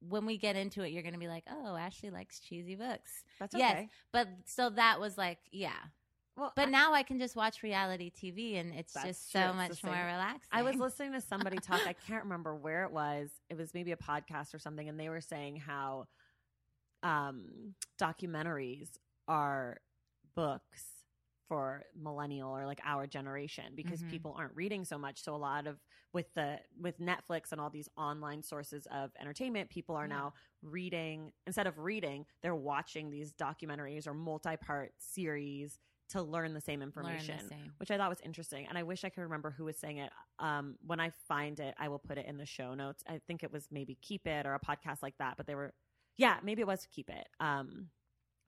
[0.00, 3.24] when we get into it, you're going to be like, oh, Ashley likes cheesy books.
[3.38, 3.72] That's Yes.
[3.72, 3.88] okay.
[4.12, 5.72] But so that was like, yeah.
[6.36, 9.54] Well, But I- now I can just watch reality TV and it's just so the
[9.54, 10.48] much more relaxing.
[10.50, 11.80] I was listening to somebody talk.
[11.86, 13.30] I can't remember where it was.
[13.50, 16.06] It was maybe a podcast or something, and they were saying how
[17.02, 18.88] um, documentaries
[19.28, 19.78] are
[20.34, 20.84] books
[21.48, 24.10] for millennial or like our generation because Mhm.
[24.10, 25.22] people aren't reading so much.
[25.22, 25.78] So a lot of
[26.12, 30.16] with the with Netflix and all these online sources of entertainment, people are Yeah.
[30.16, 35.78] now reading instead of reading, they're watching these documentaries or multi-part series
[36.10, 37.72] to learn the same information the same.
[37.78, 38.66] which I thought was interesting.
[38.66, 40.12] And I wish I could remember who was saying it.
[40.38, 43.02] Um, when I find it, I will put it in the show notes.
[43.08, 45.72] I think it was maybe Keep It or a podcast like that, but they were,
[46.18, 47.26] yeah, maybe it was Keep It.
[47.40, 47.88] Um,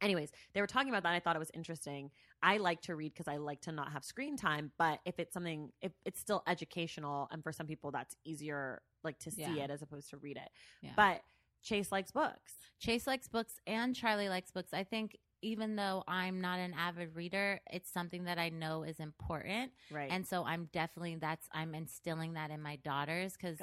[0.05, 1.13] anyways, they were talking about that.
[1.15, 2.11] I thought it was interesting.
[2.43, 5.33] I like to read because I like to not have screen time, but if it's
[5.33, 9.65] something, if it's still educational, and for some people that's easier, like to see Yeah.
[9.65, 10.51] it as opposed to read it.
[10.83, 10.93] Yeah.
[10.97, 11.23] But
[11.63, 12.53] Chase likes books.
[12.79, 14.75] Chase likes books and Charlie likes books.
[14.75, 19.01] I think even though I'm not an avid reader, it's something that I know is
[19.01, 19.73] important.
[19.91, 20.11] Right.
[20.11, 23.59] And so I'm definitely that's I'm instilling that in my daughters because.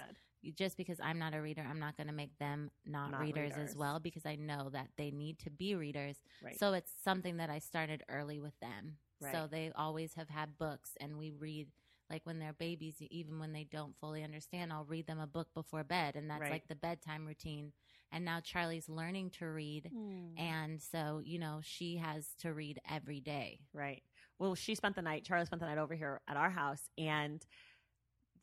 [0.55, 3.53] Just because I'm not a reader, I'm not going to make them not, Not readers,
[3.55, 3.69] readers.
[3.71, 6.17] as well because I know that they need to be readers.
[6.43, 6.57] Right.
[6.59, 8.97] So it's something that I started early with them.
[9.21, 9.33] Right.
[9.33, 11.67] So they always have had books and we read
[12.09, 15.47] like when they're babies, even when they don't fully understand, I'll read them a book
[15.53, 16.51] before bed and that's Right.
[16.51, 17.71] like the bedtime routine.
[18.11, 19.89] And now Charlie's learning to read.
[19.95, 20.37] Mm.
[20.37, 23.59] And so, you know, she has to read every day.
[23.73, 24.03] Right.
[24.39, 27.41] Well, she spent the night, Charlie spent the night over here at our house, and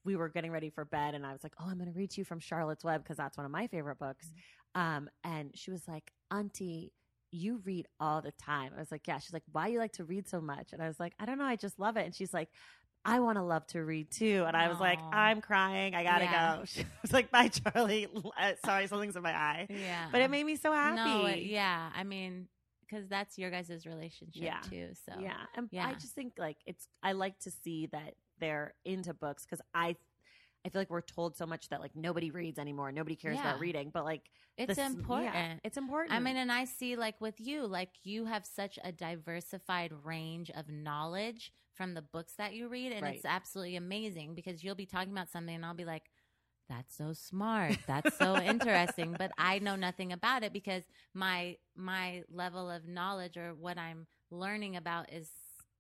[0.08, 1.14] we were getting ready for bed.
[1.14, 3.18] And I was like, Oh, I'm going to read to you from Charlotte's Web because
[3.18, 4.32] that's one of my favorite books.
[4.74, 6.92] Um, and she was like, Auntie,
[7.30, 8.72] you read all the time.
[8.74, 9.18] I was like, Yeah.
[9.18, 10.72] She's like, Why you like to read so much?
[10.72, 11.44] And I was like, I don't know.
[11.44, 12.06] I just love it.
[12.06, 12.48] And she's like,
[13.04, 14.44] I want to love to read too.
[14.46, 15.94] And I was like, I'm crying.
[15.94, 16.56] I got to Yeah.
[16.56, 16.64] go.
[16.66, 18.06] She was like, Bye, Charlie.
[18.40, 19.66] Uh, Sorry, something's in my eye.
[19.70, 20.06] Yeah.
[20.10, 20.96] But it made me so happy.
[20.96, 21.90] No, it- yeah.
[21.94, 22.48] I mean,
[22.80, 24.60] because that's your guys' relationship Yeah.
[24.68, 24.88] too.
[25.06, 26.88] So Yeah, and I just think like it's.
[27.02, 29.96] I like to see that they're into books because I,
[30.64, 33.40] I feel like we're told so much that like nobody reads anymore, nobody cares Yeah.
[33.40, 35.60] about reading, but like it's this- yeah, important.
[35.64, 36.10] it's important.
[36.10, 40.50] I mean, and I see like with you, like you have such a diversified range
[40.50, 43.16] of knowledge from the books that you read, and Right.
[43.16, 46.10] it's absolutely amazing because you'll be talking about something, and I'll be like,
[46.68, 47.80] "That's so smart.
[47.86, 53.36] That's so interesting," but I know nothing about it because my my level of knowledge
[53.36, 55.30] or what I'm learning about is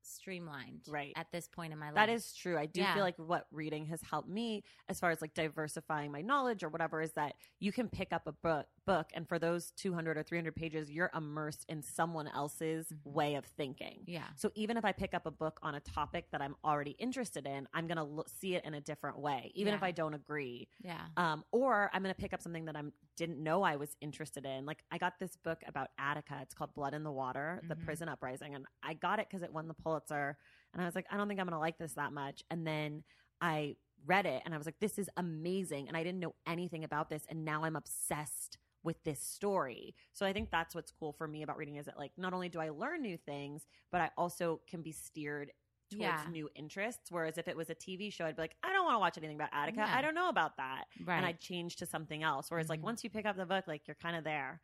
[0.08, 1.12] streamlined Right.
[1.16, 1.94] at this point in my life.
[1.96, 2.58] that is true.
[2.58, 2.94] I do Yeah.
[2.94, 6.68] feel like what reading has helped me as far as like diversifying my knowledge or
[6.68, 10.22] whatever is that you can pick up a book book and for those 200 or
[10.22, 13.12] 300 pages you're immersed in someone else's Mhm.
[13.12, 14.02] way of thinking.
[14.06, 14.28] yeah.
[14.36, 17.46] So even if I pick up a book on a topic that I'm already interested
[17.46, 20.14] in, I'm going to look, see it in a different way, even if I don't
[20.14, 20.68] agree.
[20.80, 21.06] Yeah.
[21.16, 22.82] Um, or I'm going to pick up something that I
[23.16, 24.64] didn't know I was interested in.
[24.66, 26.38] Like I got this book about Attica.
[26.42, 27.84] It's called Blood in the Water: The Mhm.
[27.84, 30.38] Prison Uprising, and I got it because it won the Pulitzer.
[30.72, 32.42] And I was like, I don't think I'm going to like this that much.
[32.50, 33.04] And then
[33.40, 35.88] I read it, and I was like, this is amazing.
[35.88, 39.94] And I didn't know anything about this, and now I'm obsessed with this story.
[40.14, 42.48] So I think that's what's cool for me about reading is that like not only
[42.48, 45.52] do I learn new things, but I also can be steered
[45.90, 46.24] towards Yeah.
[46.30, 47.10] new interests.
[47.10, 49.18] Whereas if it was a TV show, I'd be like, I don't want to watch
[49.18, 49.80] anything about Attica.
[49.86, 49.94] Yeah.
[49.98, 51.16] I don't know about that Right.
[51.18, 52.50] and I'd change to something else.
[52.50, 52.84] Whereas like Mhm.
[52.90, 54.60] once you pick up the book, like you're kind of there.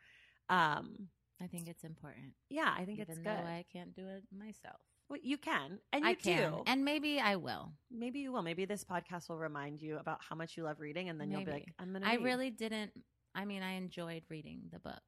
[0.49, 1.11] Um,
[1.41, 2.33] I think it's important.
[2.49, 3.29] yeah, I think even it's good.
[3.29, 4.81] I can't do it myself.
[5.11, 6.63] well, you can, and you I can, do.
[6.67, 7.75] and maybe I will.
[7.91, 8.43] maybe you will.
[8.43, 11.45] Maybe this podcast will remind you about how much you love reading, and then you'll
[11.45, 12.07] be like, I'm gonna.
[12.07, 12.25] I read.
[12.25, 12.93] really didn't.
[13.35, 15.03] I mean, I enjoyed reading the book.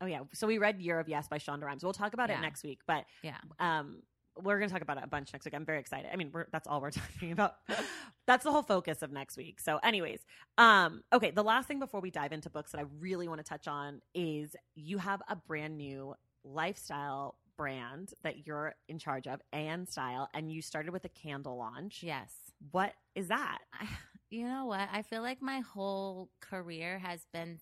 [0.00, 0.20] Oh yeah.
[0.32, 1.84] So we read Year of Yes by Shonda Rhimes.
[1.84, 3.36] We'll talk about it next week, but Yeah.
[3.60, 4.02] um,
[4.42, 5.54] we're going to talk about it a bunch next week.
[5.54, 6.08] I'm very excited.
[6.12, 7.56] I mean, we're, that's all we're talking about.
[8.26, 9.60] that's the whole focus of next week.
[9.60, 10.20] So, anyways,
[10.58, 11.30] um, okay.
[11.30, 14.00] The last thing before we dive into books that I really want to touch on
[14.14, 16.14] is you have a brand new
[16.44, 21.58] lifestyle brand that you're in charge of, and Style, and you started with a candle
[21.58, 22.02] launch.
[22.02, 22.32] Yes.
[22.70, 23.58] What is that?
[23.78, 23.86] I,
[24.30, 24.88] you know what?
[24.92, 27.58] I feel like my whole career has been.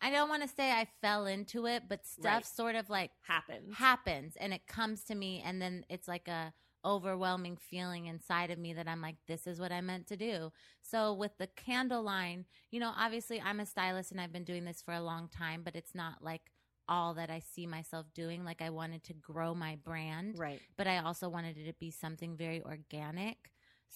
[0.00, 2.44] I don't want to say I fell into it, but stuff Right.
[2.44, 3.74] sort of like Happens.
[3.74, 6.52] happens and it comes to me, and then it's like a
[6.84, 10.50] overwhelming feeling inside of me that I'm like, this is what I meant to do.
[10.80, 14.64] So with the candle line, you know, obviously I'm a stylist and I've been doing
[14.64, 16.50] this for a long time, but it's not like
[16.88, 18.44] all that I see myself doing.
[18.44, 20.62] Like I wanted to grow my brand right.
[20.76, 23.50] but I also wanted it to be something very organic.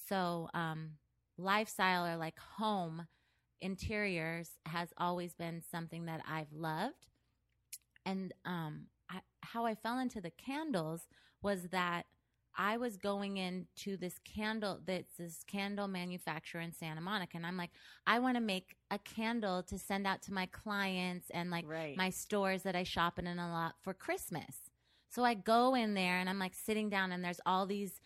[0.08, 0.92] So, um,
[1.38, 3.06] lifestyle or like home
[3.64, 7.08] interiors has always been something that I've loved.
[8.06, 11.08] And um, I, how I fell into the candles
[11.42, 12.04] was that
[12.56, 17.56] I was going into this candle that's this candle manufacturer in Santa Monica, and I'm
[17.56, 17.70] like,
[18.06, 21.96] I want to make a candle to send out to my clients and like Right.
[21.96, 24.70] my stores that I shop in a lot for Christmas.
[25.08, 28.00] So I go in there and I'm like sitting down and there's all these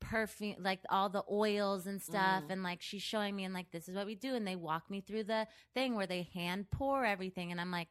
[0.00, 2.50] perfume like all the oils and stuff Mm.
[2.50, 4.90] and like she's showing me and like this is what we do and they walk
[4.90, 7.88] me through the thing where they hand pour everything and I'm like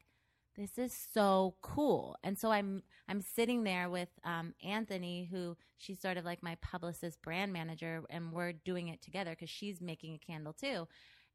[0.57, 2.17] this is so cool.
[2.21, 6.55] And so I'm I'm sitting there with um, Anthony, who she's sort of like my
[6.55, 10.85] publicist brand manager, and we're doing it together because she's making a candle too.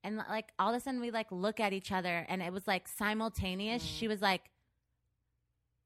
[0.02, 2.66] And like all of a sudden we like look at each other, and it was
[2.66, 3.82] like simultaneous.
[3.82, 3.98] Mm.
[3.98, 4.50] She was like,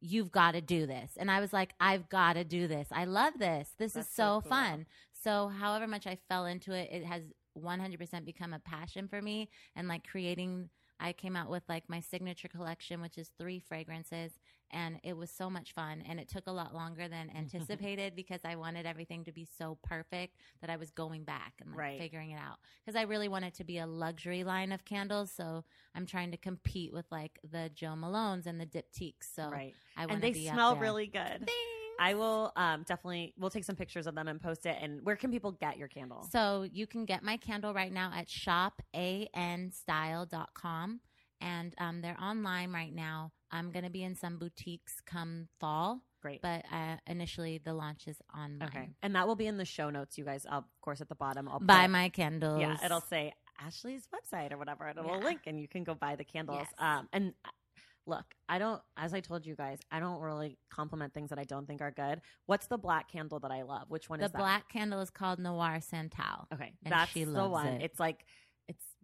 [0.00, 2.88] "You've got to do this," and I was like, "I've got to do this.
[2.92, 3.74] I love this.
[3.78, 4.50] This That's is so so cool.
[4.50, 7.22] fun." So, however much I fell into it, it has
[7.54, 12.00] 100% become a passion for me, and like creating I came out with like my
[12.00, 14.38] signature collection, which is three fragrances,
[14.70, 18.40] and it was so much fun and it took a lot longer than anticipated because
[18.44, 21.98] I wanted everything to be so perfect that I was going back and like Right.
[21.98, 25.32] figuring it out because I really want it to be a luxury line of candles
[25.32, 29.74] so I'm trying to compete with like the Jo Malones and the Diptyques so right.
[29.96, 31.46] I want And they be smell really good.
[31.46, 31.52] Thanks.
[32.00, 33.34] I will um, definitely.
[33.36, 34.76] We'll take some pictures of them and post it.
[34.80, 36.24] And where can people get your candle?
[36.30, 41.00] So you can get my candle right now at shopanstyle.com.
[41.40, 43.32] And um, they're online right now.
[43.50, 46.42] I'm going to be in some boutiques come fall, Great.
[46.42, 48.62] but uh, initially the launch is online.
[48.68, 50.46] okay, and that will be in the show notes, you guys.
[50.48, 52.60] I'll, of course, at the bottom, I'll Buy put- my candles.
[52.60, 55.24] Yeah, it'll say Ashley's website or whatever, and it'll Yeah.
[55.24, 56.60] link, and you can go buy the candles.
[56.62, 56.72] Yes.
[56.78, 57.48] Um, and uh,
[58.06, 61.44] look, I don't, as I told you guys, I don't really compliment things that I
[61.44, 62.20] don't think are good.
[62.46, 63.90] What's the black candle that I love?
[63.90, 64.38] Which one The is that?
[64.38, 66.46] The black candle is called Noir Santal.
[66.54, 67.66] Okay, and that's she the one.
[67.66, 67.82] it.
[67.82, 68.24] It's like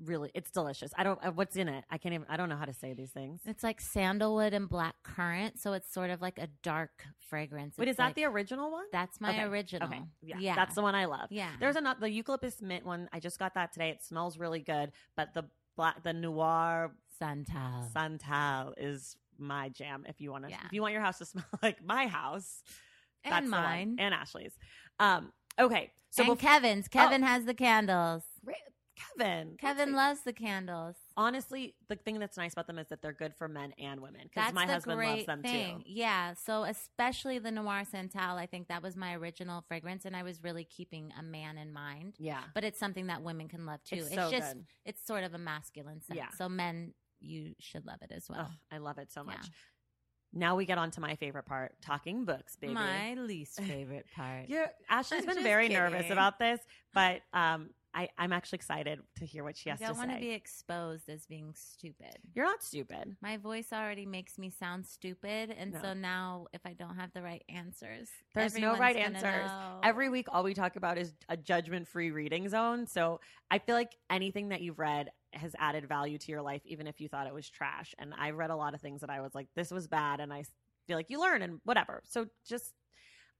[0.05, 0.90] really it's delicious.
[0.96, 1.84] I don't uh, what's in it.
[1.90, 2.26] I can't even.
[2.28, 3.40] I don't know how to say these things.
[3.46, 7.76] It's like sandalwood and black currant, so it's sort of like a dark fragrance.
[7.78, 8.84] Wait, It's is that like- the original one?
[8.92, 9.88] That's my Okay, original.
[9.88, 11.28] Okay, yeah, yeah, that's the one I love.
[11.30, 11.50] Yeah.
[11.61, 13.09] There's another the eucalyptus mint one.
[13.12, 13.90] I just got that today.
[13.90, 15.44] It smells really good, but the
[15.76, 17.88] black the noir Santal.
[17.92, 20.05] Santal is my jam.
[20.09, 20.59] If you want to, Yeah.
[20.66, 22.62] if you want your house to smell like my house,
[23.24, 23.62] And that's the one.
[23.62, 23.96] mine.
[23.98, 24.52] and Ashley's.
[25.00, 26.88] Um, okay, so and bef- Kevin's.
[26.88, 28.22] Kevin has the candles.
[28.97, 30.97] Kevin, Kevin that's loves the candles.
[31.16, 34.22] honestly, the thing that's nice about them is that they're good for men and women
[34.32, 35.78] because my husband great loves them thing.
[35.78, 35.82] too.
[35.86, 36.34] Yeah.
[36.34, 40.42] So especially the Noir Santal, I think that was my original fragrance, and I was
[40.42, 42.14] really keeping a man in mind.
[42.18, 43.97] Yeah, But it's something that women can love too.
[43.97, 44.64] It's It's, so just good.
[44.84, 46.16] it's sort of a masculine scent.
[46.18, 46.28] Yeah.
[46.36, 48.49] So men, you should love it as well.
[48.51, 49.38] oh, I love it so much.
[49.42, 49.49] Yeah.
[50.36, 52.74] Now we get on to my favorite part: talking books, baby.
[52.74, 54.49] My least favorite part.
[54.49, 56.59] You're, Ashley's I'm been very nervous about this,
[56.92, 59.86] but um, I, I'm actually excited to hear what she has to say.
[59.86, 60.16] I don't to want say.
[60.16, 62.16] to be exposed as being stupid.
[62.34, 63.16] You're not stupid.
[63.22, 65.80] My voice already makes me sound stupid, and No.
[65.80, 69.51] so now if I don't have the right answers, There's no everyone's right gonna answers.
[69.51, 69.80] know.
[69.84, 72.86] Every week, all we talk about is a judgment free reading zone.
[72.86, 73.20] So
[73.51, 77.01] I feel like anything that you've read has added value to your life, even if
[77.01, 77.95] you thought it was trash.
[77.99, 80.20] And I read a lot of things that I was like, this was bad.
[80.20, 80.51] And I s-
[80.86, 82.03] feel like you learn and whatever.
[82.07, 82.72] So just,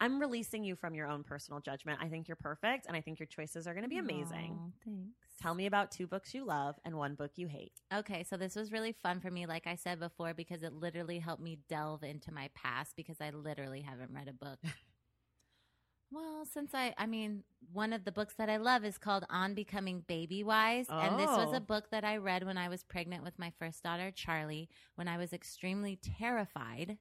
[0.05, 1.99] I'm releasing you from your own personal judgment.
[2.03, 2.87] I think you're perfect.
[2.87, 4.59] And I think your choices are going to be amazing.
[4.61, 5.15] Aw, thanks.
[5.41, 7.73] Tell me about two books you love and one book you hate.
[7.93, 11.19] Okay, so this was really fun for me, like I said before, because it literally
[11.19, 14.59] helped me delve into my past because I literally haven't read a book.
[16.11, 17.43] well, since I, I mean,
[17.73, 20.87] one of the books that I love is called On Becoming Baby Wise.
[20.89, 21.57] And this was Oh.
[21.57, 25.09] a book that I read when I was pregnant with my first daughter, Charlie, when
[25.09, 26.99] I was extremely terrified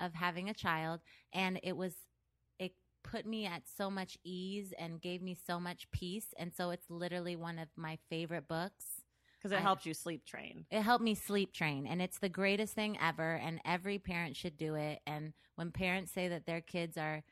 [0.00, 1.00] of having a child.
[1.32, 1.98] And it was, it
[3.02, 6.34] put me at so much ease and gave me so much peace.
[6.38, 9.02] And so it's literally one of my favorite books.
[9.38, 10.66] Because it helps you sleep train.
[10.70, 13.34] It helped me sleep train, and it's the greatest thing ever.
[13.34, 14.98] And every parent should do it.
[15.06, 17.22] And when parents say that their kids are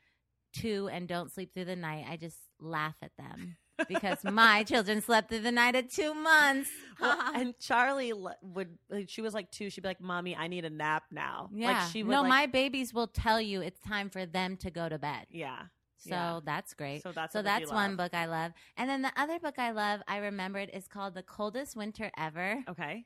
[0.53, 3.57] two and don't sleep through the night, I just laugh at them
[3.87, 6.69] because my children slept through the night at two months.
[6.99, 9.69] Well, and Charlie would, like, she was like two.
[9.69, 11.49] She'd be like, Mommy, I need a nap now.
[11.53, 14.57] yeah, Like, she would no, like, my babies will tell you it's time for them
[14.57, 15.27] to go to bed.
[15.29, 15.63] yeah.
[15.99, 16.39] So yeah.
[16.45, 17.01] that's great.
[17.01, 18.51] So that's so a book you that's one book I love.
[18.77, 22.63] And then the other book I love, I remembered, is called The Coldest Winter Ever.
[22.69, 23.05] Okay.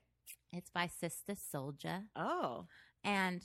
[0.52, 2.04] It's by Sister Souljah.
[2.14, 2.66] Oh,
[3.02, 3.42] and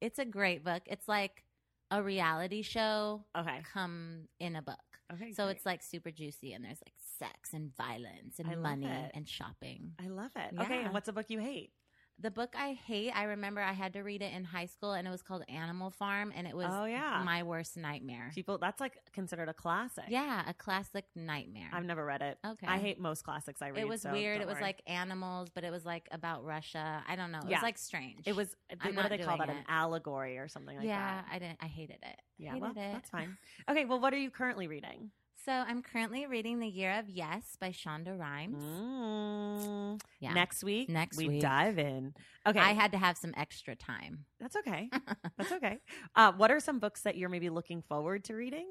[0.00, 0.82] it's a great book.
[0.86, 1.42] It's like
[1.90, 3.60] a reality show okay.
[3.72, 4.76] come in a book.
[5.12, 5.32] Okay.
[5.32, 5.56] So great.
[5.56, 9.92] it's like super juicy and there's like sex and violence and I money and shopping.
[10.02, 10.60] I love it.
[10.60, 10.82] Okay.
[10.84, 11.70] And what's a book you hate?
[12.18, 15.06] The book I hate, I remember I had to read it in high school and
[15.06, 17.22] it was called Animal Farm and it was Oh, yeah.
[17.26, 18.30] my worst nightmare.
[18.34, 20.04] People, that's like considered a classic.
[20.08, 21.68] Yeah, a classic nightmare.
[21.74, 22.38] I've never read it.
[22.44, 22.66] Okay.
[22.66, 23.80] I hate most classics I read.
[23.80, 24.40] it was so weird.
[24.40, 24.62] It was worry.
[24.62, 27.02] like animals, but it was like about Russia.
[27.06, 27.40] I don't know.
[27.40, 27.58] It Yeah.
[27.58, 28.26] was like strange.
[28.26, 28.56] it was.
[28.80, 29.50] I'm what do they call that?
[29.50, 31.24] An allegory or something like yeah, that.
[31.28, 31.58] Yeah, I didn't.
[31.60, 32.20] I hated it.
[32.38, 32.52] Yeah.
[32.52, 32.92] hated Well, it.
[32.94, 33.36] that's fine.
[33.70, 33.84] Okay.
[33.84, 35.10] Well, what are you currently reading?
[35.46, 38.60] So I'm currently reading The Year of Yes by Shonda Rhimes.
[38.60, 40.00] Mm.
[40.18, 40.32] Yeah.
[40.32, 41.40] Next week, Next we week.
[41.40, 42.14] dive in.
[42.48, 44.24] Okay, I had to have some extra time.
[44.40, 44.90] that's okay.
[45.38, 45.78] That's okay.
[46.16, 48.66] Uh, what are some books that you're maybe looking forward to reading?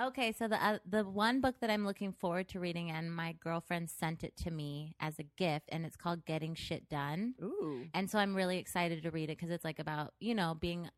[0.00, 3.34] okay, so the uh, the one book that I'm looking forward to reading, and my
[3.42, 7.34] girlfriend sent it to me as a gift, and it's called Getting Shit Done.
[7.42, 10.54] Ooh, And so I'm really excited to read it because it's like about you know
[10.60, 10.88] being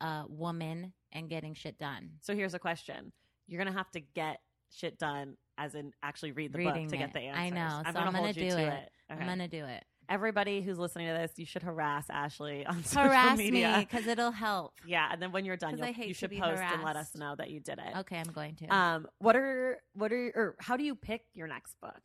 [0.00, 2.10] a woman and getting shit done.
[2.20, 3.12] so here's a question:
[3.48, 4.38] You're gonna have to get
[4.74, 6.98] shit done, as in actually read the Reading book to it.
[6.98, 7.40] get the answer.
[7.40, 8.66] I know, I'm so gonna I'm hold you do to it.
[8.68, 8.90] it.
[9.12, 9.20] Okay.
[9.20, 9.84] I'm gonna do it.
[10.10, 13.74] Everybody who's listening to this, you should harass Ashley on social Harass media.
[13.78, 14.72] me because it'll help.
[14.86, 17.14] Yeah, and then when you're done, you'll, I hate you should post and let us
[17.14, 17.98] know that you did it.
[17.98, 18.66] Okay, I'm going to.
[18.74, 22.00] Um, what are what are or how do you pick your next book?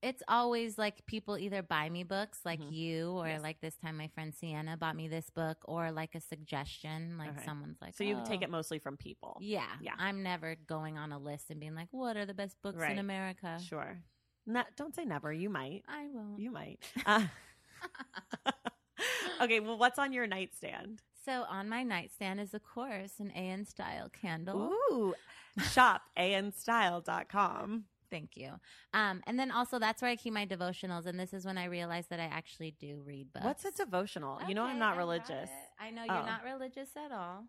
[0.00, 2.72] It's always like people either buy me books like Mhm.
[2.72, 3.42] you or Yes.
[3.42, 7.30] like this time my friend Sienna bought me this book or like a suggestion like
[7.30, 7.44] Okay.
[7.44, 9.36] someone's like so you take "Oh." it mostly from people.
[9.40, 9.94] yeah Yeah.
[9.98, 12.92] i'm never going on a list and being like what are the best books Right.
[12.92, 14.02] in america Sure.
[14.76, 15.30] Don't say never.
[15.32, 15.84] You might.
[15.88, 16.78] i won't You might.
[17.04, 17.26] Uh,
[19.42, 19.60] okay.
[19.60, 21.02] Well, what's on your nightstand?
[21.24, 25.14] so on my nightstand is of course an an style candle Ooh.
[25.72, 27.84] Shop anstyle.com.
[28.10, 28.52] Thank you.
[28.94, 31.64] Um, and then also that's where I keep my devotionals, and this is when I
[31.66, 33.44] realized that I actually do read books.
[33.44, 34.40] What's a devotional?
[34.48, 35.50] you know I'm not I religious.
[35.78, 36.26] I know you're Oh.
[36.26, 37.44] not religious at all.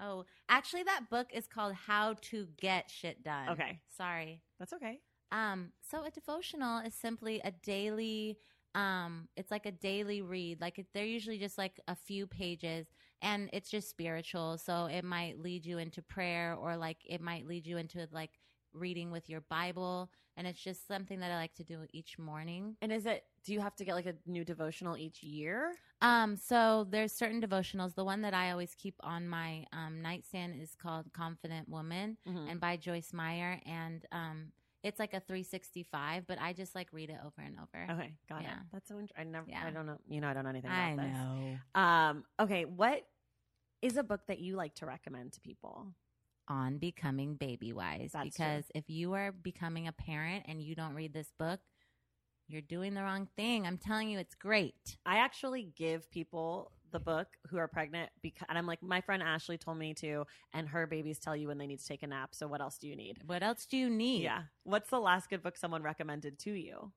[0.00, 3.48] Oh, actually, that book is called How to Get Shit Done.
[3.50, 3.80] Okay.
[3.88, 4.42] sorry.
[4.60, 5.00] That's okay.
[5.32, 8.38] Um, so a devotional is simply a daily.
[8.74, 10.60] Um, it's like a daily read.
[10.60, 12.86] Like they're usually just like a few pages,
[13.22, 14.56] and it's just spiritual.
[14.58, 18.37] So it might lead you into prayer, or like it might lead you into like
[18.72, 22.76] reading with your Bible, and it's just something that I like to do each morning.
[22.82, 25.72] And is it, do you have to get like a new devotional each year?
[26.00, 27.94] Um, so there's certain devotionals.
[27.94, 32.50] The one that I always keep on my um, nightstand is called Confident Woman Mhm.
[32.50, 33.60] and by Joyce Meyer.
[33.66, 34.52] And um,
[34.84, 37.92] it's like a 365, but I just like read it over and over.
[38.00, 38.12] Okay.
[38.28, 38.52] Got Yeah.
[38.52, 38.66] it.
[38.72, 39.20] That's so interesting.
[39.20, 39.64] I never, Yeah.
[39.66, 39.98] I don't know.
[40.08, 41.16] You know, I don't know anything about I this.
[41.16, 41.80] know.
[41.80, 42.64] Um, okay.
[42.64, 43.02] What
[43.82, 45.94] is a book that you like to recommend to people?
[46.48, 48.10] On becoming baby wise.
[48.12, 48.44] That's true.
[48.46, 51.60] because if you are becoming a parent and you don't read this book,
[52.46, 53.66] you're doing the wrong thing.
[53.66, 54.96] I'm telling you, it's great.
[55.04, 59.22] I actually give people the book who are pregnant because, and I'm like, my friend
[59.22, 60.24] Ashley told me to,
[60.54, 62.30] and her babies tell you when they need to take a nap.
[62.34, 63.18] So what else do you need?
[63.26, 64.22] What else do you need?
[64.22, 64.44] Yeah.
[64.64, 66.92] What's the last good book someone recommended to you?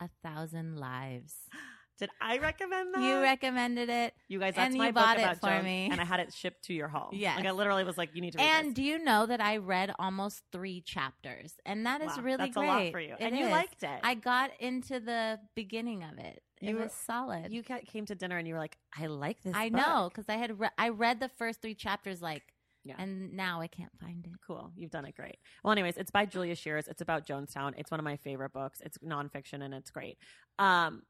[0.00, 1.34] A thousand lives.
[1.98, 3.02] Did I recommend that?
[3.02, 4.14] You recommended it.
[4.28, 5.88] You guys, that's and my you book bought it for Joan, me.
[5.92, 7.10] and I had it shipped to your home.
[7.12, 9.26] Yeah, like I literally was like, "You need to read And this." do you know
[9.26, 11.54] that I read almost three chapters?
[11.64, 12.66] And that is Wow, really that's great.
[12.68, 13.52] a lot for you, It and you is.
[13.52, 14.00] liked it.
[14.02, 16.42] I got into the beginning of it.
[16.60, 17.52] It You were- was solid.
[17.52, 20.08] you ca- came to dinner and you were like, "I like this." I book." know
[20.12, 22.42] because I had re- I read the first three chapters like,
[22.84, 22.96] Yeah.
[22.98, 24.32] and now I can't find it.
[24.46, 24.72] Cool.
[24.76, 25.38] You've done it great.
[25.62, 26.88] Well, anyways, it's by Julia Scheeres.
[26.88, 27.74] It's about Jonestown.
[27.78, 28.80] It's one of my favorite books.
[28.80, 30.18] It's nonfiction and it's great.
[30.58, 31.02] Um,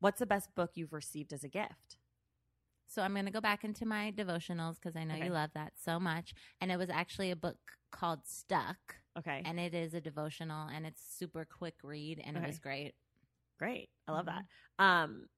[0.00, 1.98] what's the best book you've received as a gift?
[2.86, 5.24] So I'm going to go back into my devotionals because I know Okay.
[5.26, 6.34] you love that so much.
[6.60, 7.58] And it was actually a book
[7.90, 9.42] called Stuck, Okay.
[9.44, 12.44] and it is a devotional, and it's super quick read, and Okay.
[12.44, 12.94] it was great.
[13.58, 13.88] great.
[14.08, 14.46] I love Mhm.
[14.78, 14.84] that.
[14.84, 15.28] Um,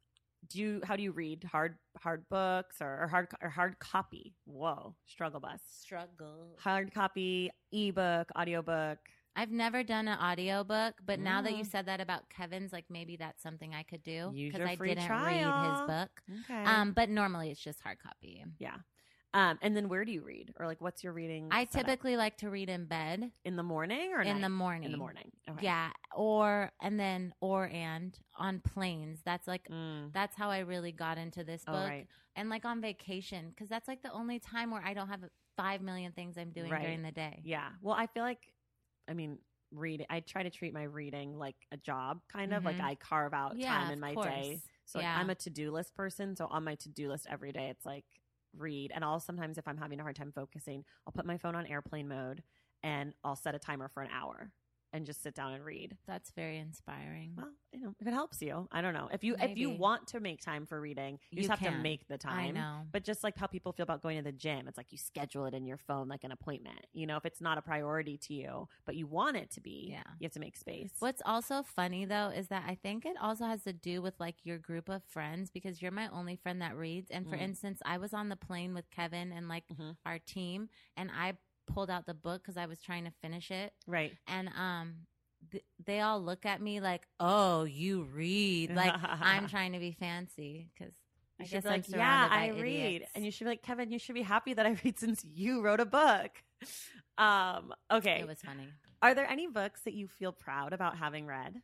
[0.48, 4.34] do you how do you read hard hard books or, or hard or hard copy?
[4.44, 5.60] Whoa, struggle bus.
[5.68, 6.56] Struggle.
[6.58, 8.98] Hard copy, ebook, audiobook.
[9.36, 11.70] I've never done an audiobook, but now that you Mm.
[11.70, 15.52] said that about Kevin's, like maybe that's something I could do because I didn't trial.
[15.52, 16.22] read his book.
[16.44, 16.64] Okay.
[16.64, 18.42] Um, but normally it's just hard copy.
[18.58, 18.76] yeah.
[19.34, 21.48] Um, and then where do you read, or like what's your reading?
[21.50, 24.40] I typically like to read in bed in the morning or in night?
[24.40, 24.84] the morning.
[24.84, 25.30] In the morning.
[25.50, 25.62] Okay.
[25.62, 29.20] Yeah, or and then or and on planes.
[29.26, 30.10] That's like Mm.
[30.14, 31.86] that's how I really got into this Oh, book.
[31.90, 32.06] right.
[32.34, 35.20] And like on vacation because that's like the only time where I don't have
[35.54, 36.80] five million things I'm doing Right.
[36.82, 37.42] during the day.
[37.44, 37.68] Yeah.
[37.82, 38.40] Well, I feel like,
[39.08, 39.38] I mean,
[39.72, 40.06] reading.
[40.10, 42.80] I try to treat my reading like a job, kind of like Mhm.
[42.80, 44.16] I carve out Yeah, time in my course.
[44.16, 44.62] day.
[44.84, 46.36] So like, I'm a to do list person.
[46.36, 48.04] So on my to do list every day, it's like
[48.56, 48.92] read.
[48.94, 51.66] And I'll sometimes, if I'm having a hard time focusing, I'll put my phone on
[51.66, 52.42] airplane mode
[52.82, 54.52] and I'll set a timer for an hour
[54.96, 55.96] and just sit down and read.
[56.06, 57.34] That's very inspiring.
[57.36, 59.08] Well, you know, if it helps you, I don't know.
[59.12, 61.78] If you if you want to make time for reading, you, You just have to
[61.82, 62.48] make the time.
[62.48, 62.86] I know.
[62.92, 65.44] But just like how people feel about going to the gym, it's like you schedule
[65.46, 66.86] it in your phone like an appointment.
[66.94, 69.88] You know, if it's not a priority to you, but you want it to be,
[69.90, 70.02] Yeah.
[70.18, 70.92] you have to make space.
[70.98, 74.36] What's also funny though is that I think it also has to do with like
[74.44, 77.10] your group of friends because you're my only friend that reads.
[77.10, 77.42] And for Mm.
[77.42, 79.96] instance, I was on the plane with Kevin and like Mhm.
[80.06, 81.34] our team, and I
[81.66, 84.12] pulled out the book because I was trying to finish it, right?
[84.26, 84.94] and um.
[85.50, 89.92] th- They all look at me like, "Oh, you read." Like I'm trying to be
[89.92, 90.94] fancy because
[91.40, 93.12] I guess be I'm like, yeah, I read, idiots.
[93.14, 95.60] and you should be like, Kevin, you should be happy that I read since you
[95.62, 96.30] wrote a book.
[97.18, 98.20] Um, okay.
[98.20, 98.68] It was funny.
[99.02, 101.60] Are there any books that you feel proud about having read?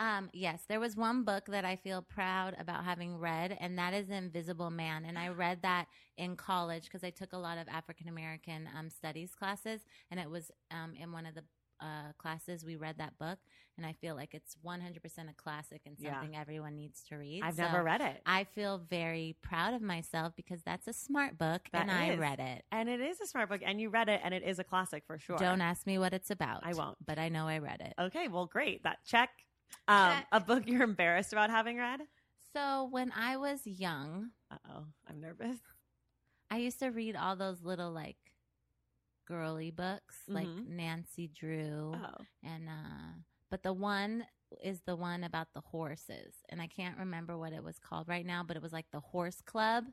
[0.00, 3.92] Um, yes, there was one book that I feel proud about having read, and that
[3.92, 5.04] is Invisible Man.
[5.04, 8.88] And I read that in college because I took a lot of African American um,
[8.88, 11.44] studies classes, and it was um, in one of the
[11.82, 13.38] uh, classes we read that book,
[13.76, 14.78] and I feel like it's 100%
[15.30, 16.12] a classic and Yeah.
[16.20, 17.42] something everyone needs to read.
[17.44, 18.22] I've So never read it.
[18.24, 22.40] I feel very proud of myself because that's a smart book, That and I read
[22.40, 22.64] it.
[22.72, 25.04] and it is a smart book, and you read it, and it is a classic
[25.06, 25.36] for sure.
[25.36, 26.60] Don't ask me what it's about.
[26.64, 26.96] I won't.
[27.06, 27.92] but I know I read it.
[28.00, 28.82] Okay, well, great.
[28.84, 29.28] That check.
[29.88, 32.00] Um, a book you're embarrassed about having read?
[32.52, 35.58] So when I was young, Uh oh, I'm nervous.
[36.50, 38.16] I used to read all those little like
[39.26, 40.66] girly books, like Mhm.
[40.68, 43.14] Nancy Drew, Oh, and uh,
[43.48, 44.26] but the one
[44.62, 48.26] is the one about the horses, and I can't remember what it was called right
[48.26, 49.86] now, but it was like the Horse Club.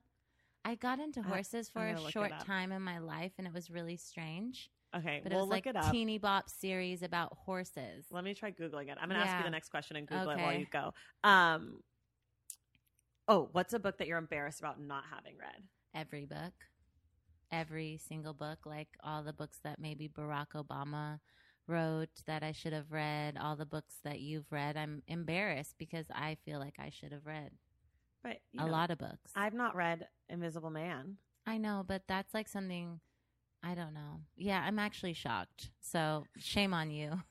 [0.66, 3.34] I got into I- horses for a gonna look it short time in my life,
[3.38, 4.72] and it was really strange.
[4.96, 5.92] Okay, But we'll it was look like it up.
[5.92, 8.06] teeny bop series about horses.
[8.12, 8.98] Let me try googling it.
[9.02, 10.60] I'm going to ask you the next question and Google it while Okay.
[10.60, 10.94] you go.
[11.24, 11.82] Um,
[13.28, 15.64] oh, what's a book that you're embarrassed about not having read?
[15.94, 16.54] Every book,
[17.52, 21.20] every single book, like all the books that maybe Barack Obama
[21.68, 24.78] wrote that I should have read, all the books that you've read.
[24.78, 27.52] I'm embarrassed because I feel like I should have read
[28.24, 29.32] But you a know, lot of books.
[29.36, 31.18] I've not read Invisible Man.
[31.46, 33.00] I know, but that's like something
[33.64, 34.22] I don't know.
[34.36, 35.70] Yeah, I'm actually shocked.
[35.82, 37.22] So shame on you.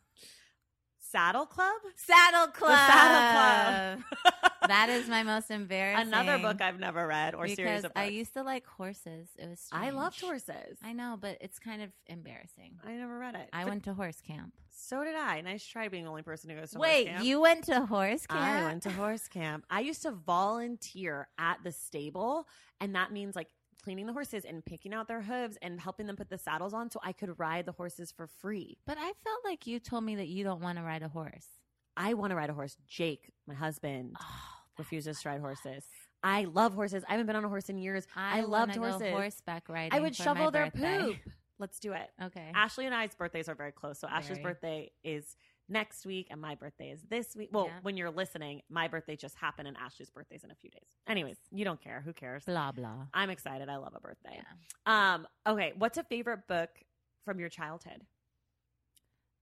[1.10, 1.76] Saddle Club.
[1.94, 4.52] Saddle The Saddle Club.
[4.68, 6.08] that is my most embarrassing.
[6.08, 8.00] Another book I've never read or series because of books.
[8.00, 9.28] I used to like horses.
[9.38, 9.66] It was.
[9.72, 10.42] I loved strange.
[10.46, 10.78] horses.
[10.82, 12.78] I know, but it's kind of embarrassing.
[12.84, 13.48] I never read it.
[13.52, 14.52] I But went to horse camp.
[14.70, 15.40] So did I.
[15.40, 18.26] Nice try being the only person who goes to horse Wait, you went to horse
[18.26, 18.42] camp?
[18.42, 19.64] I went to horse camp.
[19.70, 22.46] I used to volunteer at the stable,
[22.80, 23.48] and that means like
[23.86, 26.90] cleaning the horses and picking out their hooves and helping them put the saddles on
[26.90, 28.78] so I could ride the horses for free.
[28.84, 31.46] But I felt like you told me that you don't want to ride a horse.
[31.96, 32.76] I want to ride a horse.
[32.88, 34.24] Jake, my husband, Oh,
[34.76, 35.84] refuses to ride horses.
[36.20, 37.04] I love horses.
[37.08, 38.08] I haven't been on a horse in years.
[38.16, 39.08] I, I, loved horses.
[39.12, 39.96] Horseback riding.
[39.96, 41.20] I would shovel their birthday.
[41.22, 41.32] poop.
[41.60, 42.10] Let's do it.
[42.24, 42.50] Okay.
[42.56, 44.00] Ashley and I's birthdays are very close.
[44.00, 44.52] So Ashley's Very.
[44.52, 45.36] birthday is
[45.68, 47.50] next week and my birthday is this week.
[47.52, 47.78] Well, Yeah.
[47.82, 50.88] when you're listening, my birthday just happened and Ashley's birthday's in a few days.
[51.08, 52.00] Anyways, you don't care.
[52.02, 52.44] Who cares?
[52.44, 53.06] Blah blah.
[53.14, 53.68] I'm excited.
[53.68, 54.40] I love a birthday.
[54.86, 55.14] Yeah.
[55.14, 56.70] Um, okay, what's a favorite book
[57.24, 58.02] from your childhood?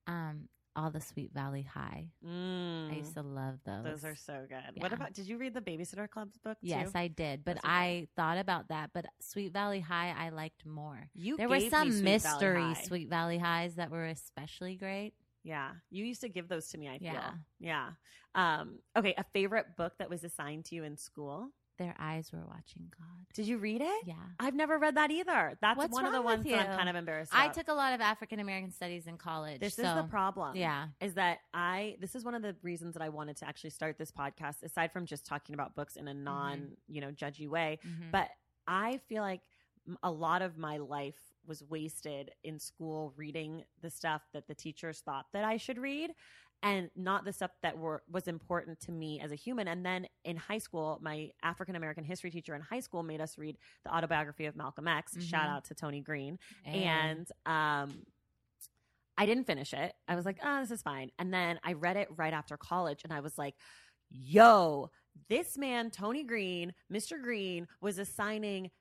[0.07, 2.09] Um, all the Sweet Valley High.
[2.25, 3.83] Mm, I used to love those.
[3.85, 4.81] those are so good.
[4.81, 6.67] What about did you read the Babysitter Club's book too?
[6.67, 7.67] Yes, I did, but are good.
[7.69, 8.89] I thought about that.
[8.93, 11.09] But Sweet Valley High, I liked more.
[11.13, 12.73] you there were some Sweet mystery High.
[12.83, 15.13] Sweet Valley Highs that were especially great.
[15.45, 16.89] Yeah, you used to give those to me.
[16.89, 17.13] I feel.
[17.13, 17.31] Yeah.
[17.59, 17.89] Yeah.
[18.33, 21.51] Um, okay, a favorite book that was assigned to you in school.
[21.77, 23.25] Their eyes were watching God.
[23.33, 24.03] Did you read it?
[24.05, 24.13] Yeah.
[24.39, 25.57] I've never read that either.
[25.61, 27.33] That's What's one of the ones that I'm kind of embarrassed.
[27.35, 27.53] I about.
[27.55, 29.59] took a lot of African American studies in college.
[29.59, 30.55] This so, is the problem.
[30.55, 30.87] Yeah.
[31.01, 33.97] Is that I this is one of the reasons that I wanted to actually start
[33.97, 37.79] this podcast aside from just talking about books in a non, you know, judgy way,
[37.85, 38.09] Mhm.
[38.11, 38.29] but
[38.67, 39.41] I feel like
[40.01, 44.99] a lot of my life was wasted in school reading the stuff that the teachers
[44.99, 46.11] thought that I should read
[46.63, 50.07] and not the stuff that were was important to me as a human and then
[50.23, 53.93] in high school my African American history teacher in high school made us read the
[53.95, 55.51] autobiography of Malcolm X shout Mhm.
[55.51, 58.05] out to Tony Green and um
[59.17, 59.93] I didn't finish it.
[60.09, 61.09] I was like, oh, this is fine.
[61.17, 63.55] And then I read it right after college and I was like,
[64.09, 64.91] yo,
[65.29, 67.21] this man, Tony Green, Mr.
[67.21, 68.71] Green, was assigning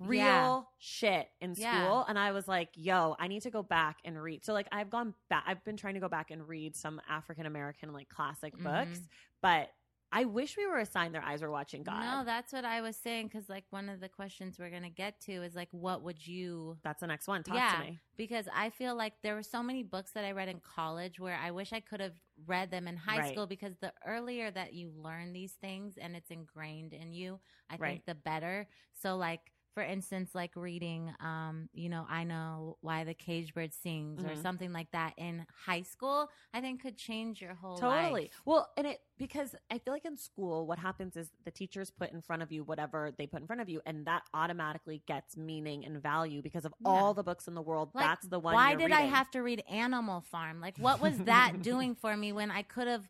[0.00, 0.62] real Yeah.
[0.78, 1.64] shit in school.
[1.66, 2.04] Yeah.
[2.08, 4.44] And I was like, yo, I need to go back and read.
[4.44, 7.46] So, like, I've gone back, I've been trying to go back and read some African
[7.46, 9.08] American, like, classic books, Mhm.
[9.42, 9.70] but
[10.12, 12.00] I wish we were assigned their eyes were watching God.
[12.00, 15.20] No, that's what I was saying because like one of the questions we're gonna get
[15.20, 16.76] to is like, what would you?
[16.82, 17.44] That's the next one.
[17.44, 17.98] Talk yeah, to me.
[18.16, 21.36] because I feel like there were so many books that I read in college where
[21.36, 23.32] I wish I could have read them in high Right.
[23.32, 27.38] school because the earlier that you learn these things and it's ingrained in you,
[27.68, 27.90] I Right.
[27.92, 28.66] think the better.
[28.92, 33.72] So like for instance, like reading, um, you know, I know why the cage bird
[33.72, 34.42] sings or Mhm.
[34.42, 38.22] something like that in high school, I think could change your whole Totally.
[38.22, 38.42] life.
[38.44, 42.10] Well, and it because I feel like in school, what happens is the teachers put
[42.10, 45.36] in front of you whatever they put in front of you, and that automatically gets
[45.36, 46.88] meaning and value because of Yeah.
[46.90, 47.90] all the books in the world.
[47.94, 48.54] Like, that's the one.
[48.54, 50.60] Why did I have to read Animal Farm?
[50.60, 53.08] Like, what was that doing for me when I could have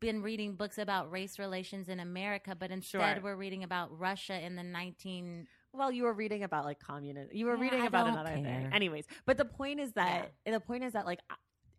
[0.00, 3.22] been reading books about race relations in America, but instead Sure.
[3.22, 5.46] we're reading about Russia in the 19.
[5.78, 7.30] Well, you were reading about like communism.
[7.34, 8.68] You were Yeah, reading I about another thing.
[8.72, 11.20] Anyways, but the point is that the point is that like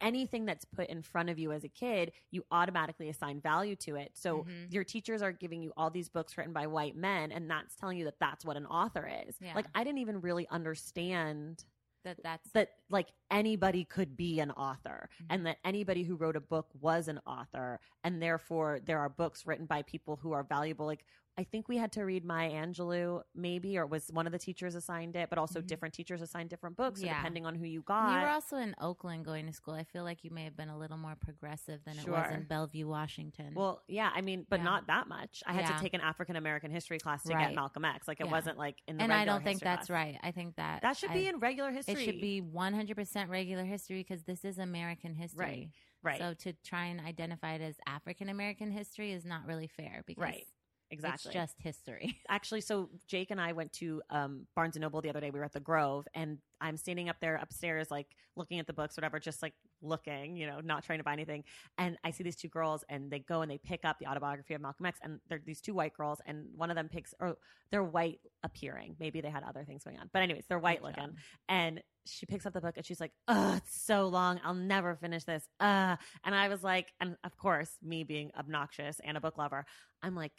[0.02, 3.96] anything that's put in front of you as a kid, you automatically assign value to
[3.98, 4.12] it.
[4.16, 4.72] So Mhm.
[4.72, 7.98] your teachers are giving you all these books written by white men, and that's telling
[7.98, 9.36] you that that's what an author is.
[9.42, 9.54] Yeah.
[9.56, 11.66] Like I didn't even really understand
[12.06, 15.26] That that's that like anybody could be an author Mhm.
[15.30, 19.46] and that anybody who wrote a book was an author and therefore there are books
[19.46, 21.06] written by people who are valuable like
[21.38, 24.76] I think we had to read Maya Angelou maybe or was one of the teachers
[24.76, 25.68] assigned it but also Mhm.
[25.68, 27.16] different teachers assigned different books so Yeah.
[27.16, 28.14] depending on who you got.
[28.16, 29.74] you were also in Oakland going to school.
[29.74, 32.44] I feel like you may have been a little more progressive than it was in
[32.44, 33.54] Bellevue, Washington.
[33.54, 34.64] well yeah I mean but Yeah.
[34.66, 35.78] not that much I had Yeah.
[35.78, 37.48] to take an African American history class to Right.
[37.50, 39.90] get Malcolm X like it wasn't like in the and I don't think that's class.
[40.08, 40.20] right.
[40.22, 42.42] I think that that should be in regular history It should be
[42.80, 45.46] 100% regular history because this is American history.
[45.46, 45.70] right
[46.02, 46.20] Right.
[46.20, 50.24] So to try and identify it as African American history is not really fair because
[50.24, 50.46] Right.
[50.92, 52.18] Exactly it's just history.
[52.30, 55.40] actually so jake and i went to um, barnes and noble the other day we
[55.40, 58.98] were at the grove and i'm standing up there upstairs like looking at the books
[58.98, 61.44] whatever just like looking, you know, not trying to buy anything.
[61.78, 64.54] And I see these two girls and they go and they pick up the autobiography
[64.54, 67.38] of Malcolm X and they're these two white girls and one of them picks or
[67.72, 68.96] they're white appearing.
[69.00, 70.10] Maybe they had other things going on.
[70.12, 70.98] But anyways, they're white Good job.
[70.98, 71.16] looking.
[71.48, 74.40] And she picks up the book and she's like, "Oh, it's so long.
[74.44, 79.00] I'll never finish this." Uh, and I was like, and of course, me being obnoxious
[79.04, 79.66] and a book lover,
[80.02, 80.32] I'm like,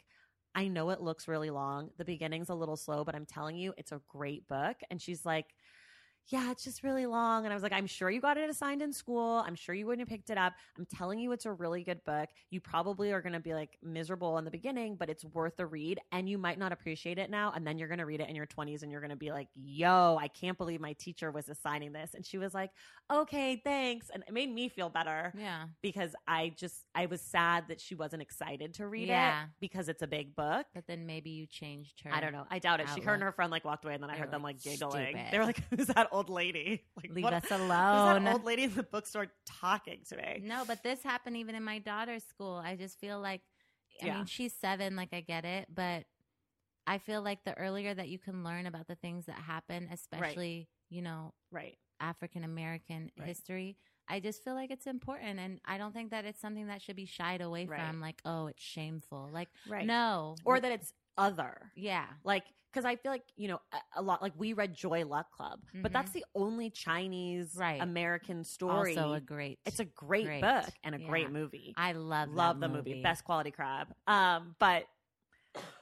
[0.53, 1.91] I know it looks really long.
[1.97, 4.77] The beginning's a little slow, but I'm telling you, it's a great book.
[4.89, 5.45] And she's like,
[6.27, 7.43] yeah, it's just really long.
[7.45, 9.43] And I was like, I'm sure you got it assigned in school.
[9.45, 10.53] I'm sure you wouldn't have picked it up.
[10.77, 12.29] I'm telling you, it's a really good book.
[12.49, 15.65] You probably are going to be like miserable in the beginning, but it's worth a
[15.65, 15.99] read.
[16.11, 17.51] And you might not appreciate it now.
[17.55, 19.31] And then you're going to read it in your 20s and you're going to be
[19.31, 22.13] like, yo, I can't believe my teacher was assigning this.
[22.13, 22.71] And she was like,
[23.11, 24.09] okay, thanks.
[24.13, 25.65] And it made me feel better Yeah.
[25.81, 29.43] because I just, I was sad that she wasn't excited to read Yeah.
[29.43, 30.65] it because it's a big book.
[30.73, 32.13] But then maybe you changed her.
[32.13, 32.45] I don't know.
[32.49, 32.87] I doubt it.
[32.95, 34.55] She, her and her friend like walked away, and then I They heard them like,
[34.57, 35.07] like giggling.
[35.07, 36.83] "Stupid." They were like, "Who's that old lady?
[36.97, 38.23] Like, Leave what- us alone.
[38.23, 41.63] that old lady in the bookstore talking to me?" No, but this happened even in
[41.63, 42.55] my daughter's school.
[42.55, 43.41] I just feel like,
[44.01, 44.15] I Yeah.
[44.15, 46.05] mean, she's seven, like I get it, but
[46.87, 50.67] I feel like the earlier that you can learn about the things that happen, especially,
[50.89, 51.77] you know, Right.
[51.99, 53.27] African American Right.
[53.27, 55.39] history, I just feel like it's important.
[55.39, 57.79] And I don't think that it's something that should be shied away Right.
[57.79, 59.29] from, like, oh, it's shameful.
[59.31, 59.85] Like, Right.
[59.85, 60.35] no.
[60.43, 61.71] Or that it's other.
[61.75, 62.05] yeah.
[62.23, 64.21] Like, because I feel like you know a, a lot.
[64.21, 65.93] Like we read Joy Luck Club, but Mhm.
[65.93, 67.81] that's the only Chinese Right.
[67.81, 68.97] American story.
[68.97, 69.59] Also a great.
[69.65, 70.41] it's a great, great.
[70.41, 71.07] book and a Yeah.
[71.09, 71.73] great movie.
[71.75, 73.01] I love love the movie.
[73.03, 74.85] best quality crab um but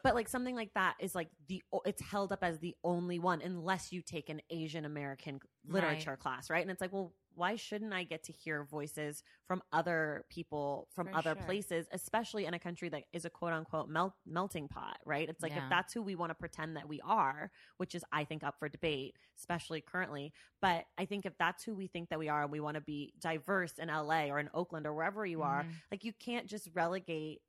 [0.04, 3.40] but like something like that is like the it's held up as the only one
[3.44, 7.94] unless you take an asian american literature class right and it's like well why shouldn't
[7.94, 11.44] i get to hear voices from other people from For other sure.
[11.46, 15.42] places especially in a country that is a quote unquote melt, melting pot right it's
[15.42, 15.64] like Yeah.
[15.64, 18.60] if that's who we want to pretend that we are which is i think up
[18.60, 22.44] for debate especially currently but i think if that's who we think that we are
[22.44, 25.64] and we want to be diverse in la or in oakland or wherever you are
[25.64, 25.74] Mhm.
[25.92, 27.42] like you can't just relegate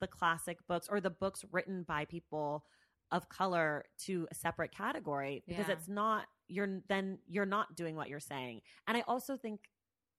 [0.00, 2.64] the classic books or the books written by people
[3.12, 5.74] of color to a separate category because Yeah.
[5.74, 8.60] it's not you're then you're not doing what you're saying.
[8.86, 9.60] And I also think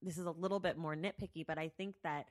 [0.01, 2.25] this is a little bit more nitpicky, but I think that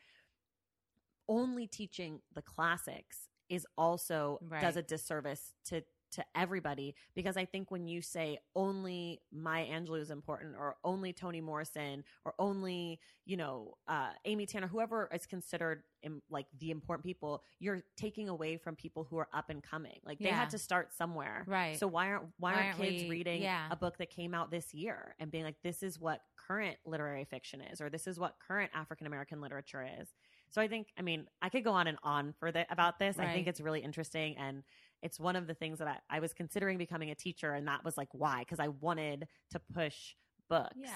[1.28, 5.82] only teaching the classics is also does a disservice to
[6.12, 11.12] to everybody because I think when you say only Maya Angelou is important or only
[11.12, 15.82] Toni Morrison or only you know uh, Amy Tanner, whoever is considered
[16.30, 19.98] like the important people, you're taking away from people who are up and coming.
[20.04, 20.36] Like they Yeah.
[20.38, 21.78] had to start somewhere, Right.
[21.78, 23.68] So why aren't why, Why aren't, aren't kids we- reading yeah.
[23.70, 27.24] a book that came out this year and being like, this is what current literary
[27.24, 30.08] fiction is, or this is what current African American literature is.
[30.52, 33.20] So I think, I mean, I could go on and on for the, about this.
[33.20, 34.64] I think it's really interesting, and
[35.02, 37.84] it's one of the things that I, I was considering becoming a teacher, and that
[37.84, 40.14] was like why because I wanted to push
[40.48, 40.74] books.
[40.76, 40.90] Yeah.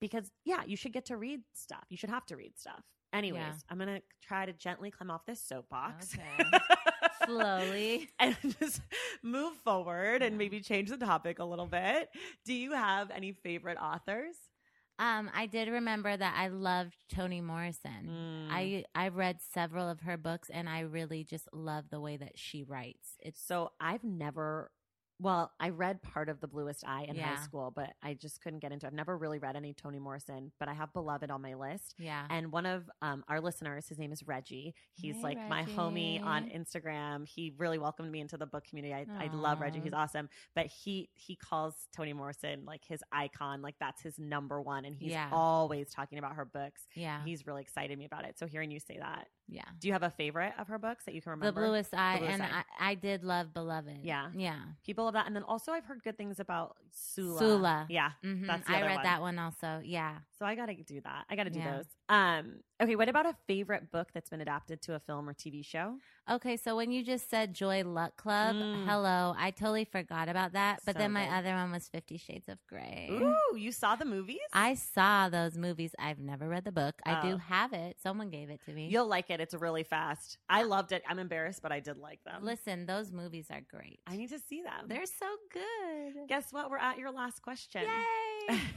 [0.00, 1.84] Because yeah, you should get to read stuff.
[1.88, 2.82] You should have to read stuff.
[3.12, 3.52] Anyways, Yeah.
[3.70, 6.14] I'm gonna try to gently climb off this soapbox.
[6.14, 6.58] Okay.
[7.26, 8.08] Slowly.
[8.20, 8.80] and just
[9.22, 12.10] move forward and maybe change the topic a little bit.
[12.44, 14.36] Do you have any favorite authors?
[14.98, 18.08] Um, I did remember that I loved Toni Morrison.
[18.08, 18.48] Mm.
[18.50, 22.32] I I read several of her books, and I really just love the way that
[22.36, 23.16] she writes.
[23.20, 24.70] It's so I've never.
[25.20, 27.34] Well, I read part of The Bluest Eye in Yeah.
[27.34, 28.88] high school, but I just couldn't get into it.
[28.88, 31.96] I've never really read any Toni Morrison, but I have Beloved on my list.
[31.98, 34.74] yeah, And one of um, our listeners, his name is Reggie.
[34.94, 37.26] He's Hey, like my homie on Instagram.
[37.26, 38.94] He really welcomed me into the book community.
[38.94, 39.80] I, I love Reggie.
[39.80, 40.28] He's awesome.
[40.54, 43.60] But he he calls Toni Morrison like his icon.
[43.60, 45.30] Like that's his number one, and he's Yeah.
[45.32, 46.86] always talking about her books.
[46.94, 48.38] yeah, He's really excited me about it.
[48.38, 49.62] So hearing you say that, yeah.
[49.80, 51.60] do you have a favorite of her books that you can remember?
[51.60, 52.64] The bluest eye, Bluest and Eye.
[52.78, 54.00] I, I did love Beloved.
[54.02, 54.28] Yeah.
[54.34, 54.58] yeah.
[54.84, 57.38] People of that, and then also I've heard good things about Sula.
[57.38, 57.86] Sula.
[57.88, 58.10] Yeah.
[58.22, 59.04] hmm That's the I read one.
[59.04, 59.80] that one also.
[59.84, 60.18] Yeah.
[60.38, 61.24] So I got to do that.
[61.30, 61.76] I got to do Yeah.
[61.78, 61.86] those.
[62.08, 62.60] Um.
[62.80, 62.94] Okay.
[62.94, 65.96] What about a favorite book that's been adapted to a film or TV show?
[66.30, 68.86] Okay, so when you just said Joy Luck Club, Mm.
[68.86, 70.80] hello, I totally forgot about that.
[70.86, 71.32] But So then my good.
[71.32, 73.08] other one was Fifty Shades of Grey.
[73.10, 74.38] Ooh, you saw the movies?
[74.52, 75.94] I saw those movies.
[75.98, 76.94] I've never read the book.
[77.04, 77.30] I Oh.
[77.32, 77.98] do have it.
[78.00, 78.88] Someone gave it to me.
[78.88, 79.40] You'll like it.
[79.40, 80.38] It's really fast.
[80.48, 81.02] I loved it.
[81.08, 82.44] I'm embarrassed, but I did like them.
[82.44, 83.98] Listen, those movies are great.
[84.06, 84.86] I need to see them.
[84.86, 86.28] They're so good.
[86.28, 86.70] Guess what?
[86.70, 87.82] We're at your last question.
[88.48, 88.60] Yay!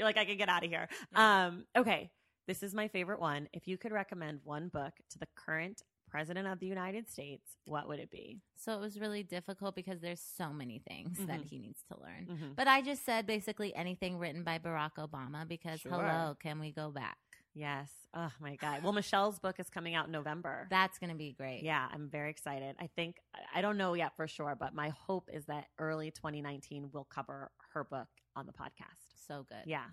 [0.00, 0.88] You're like, I can get out of here.
[1.14, 2.10] Um, okay.
[2.48, 3.50] This is my favorite one.
[3.52, 7.86] If you could recommend one book to the current president of the United States, what
[7.86, 8.38] would it be?
[8.56, 11.48] so it was really difficult because there's so many things that Mhm.
[11.50, 12.26] he needs to learn.
[12.30, 12.52] Mm-hmm.
[12.56, 15.92] But I just said basically anything written by Barack Obama because Sure.
[15.92, 17.18] hello, can we go back?
[17.54, 17.90] Yes.
[18.14, 18.82] Oh my God.
[18.82, 20.66] Well, Michelle's book is coming out in November.
[20.70, 21.62] That's going to be great.
[21.62, 22.74] Yeah, I'm very excited.
[22.80, 23.16] I think
[23.54, 27.50] I don't know yet for sure, but my hope is that early 2019 we'll cover
[27.74, 29.09] her book on the podcast.
[29.26, 29.62] So good.
[29.66, 29.84] Yeah.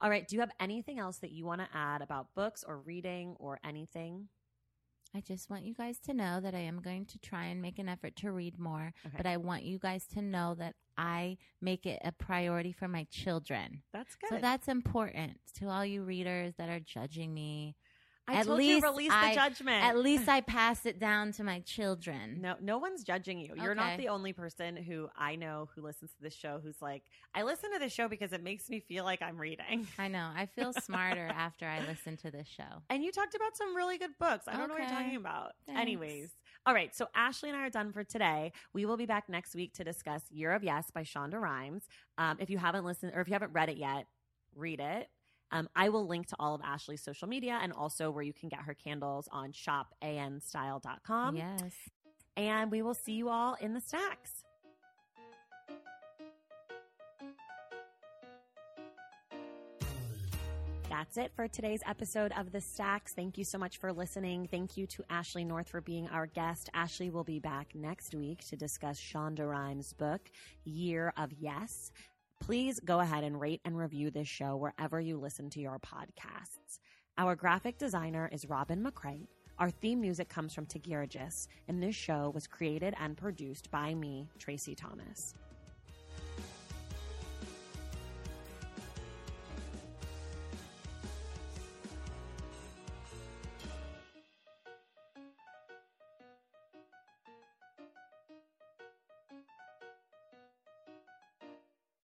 [0.00, 0.26] All right.
[0.26, 3.58] Do you have anything else that you want to add about books or reading or
[3.64, 4.28] anything?
[5.16, 7.78] I just want you guys to know that I am going to try and make
[7.78, 9.14] an effort to read more, Okay.
[9.16, 13.06] but I want you guys to know that I make it a priority for my
[13.10, 13.82] children.
[13.92, 14.30] That's good.
[14.30, 17.76] So that's important to all you readers that are judging me.
[18.26, 19.84] I at told least you release I- the judgment.
[19.84, 22.38] At least I pass it down to my children.
[22.40, 23.54] No, no one's judging you.
[23.56, 27.02] You're not the only person who I know who listens to this show who's like,
[27.34, 29.86] I listen to this show because it makes me feel like I'm reading.
[29.98, 30.30] I know.
[30.34, 32.82] I feel smarter after I listen to this show.
[32.88, 34.44] And you talked about some really good books.
[34.48, 35.52] I don't know what you're talking about.
[35.66, 35.80] Thanks.
[35.80, 36.30] Anyways,
[36.64, 36.94] all right.
[36.96, 38.52] So Ashley and I are done for today.
[38.72, 41.82] We will be back next week to discuss Year of Yes by Shonda Rhimes.
[42.16, 44.06] Um, if you haven't listened or if you haven't read it yet,
[44.56, 45.08] read it.
[45.54, 48.48] Um, I will link to all of Ashley's social media and also where you can
[48.48, 51.36] get her candles on shopanstyle.com.
[51.36, 51.72] yes.
[52.36, 54.42] And we will see you all in the stacks.
[60.90, 63.14] That's it for today's episode of The Stacks.
[63.14, 64.48] Thank you so much for listening.
[64.50, 66.70] Thank you to Ashley North for being our guest.
[66.74, 70.20] Ashley will be back next week to discuss Shonda Rhimes' book,
[70.64, 71.92] Year of Yes.
[72.40, 76.80] Please go ahead and rate and review this show wherever you listen to your podcasts.
[77.16, 79.26] Our graphic designer is Robin McCray.
[79.58, 84.28] Our theme music comes from Tagirijus, and this show was created and produced by me,
[84.38, 85.34] Traci Thomas.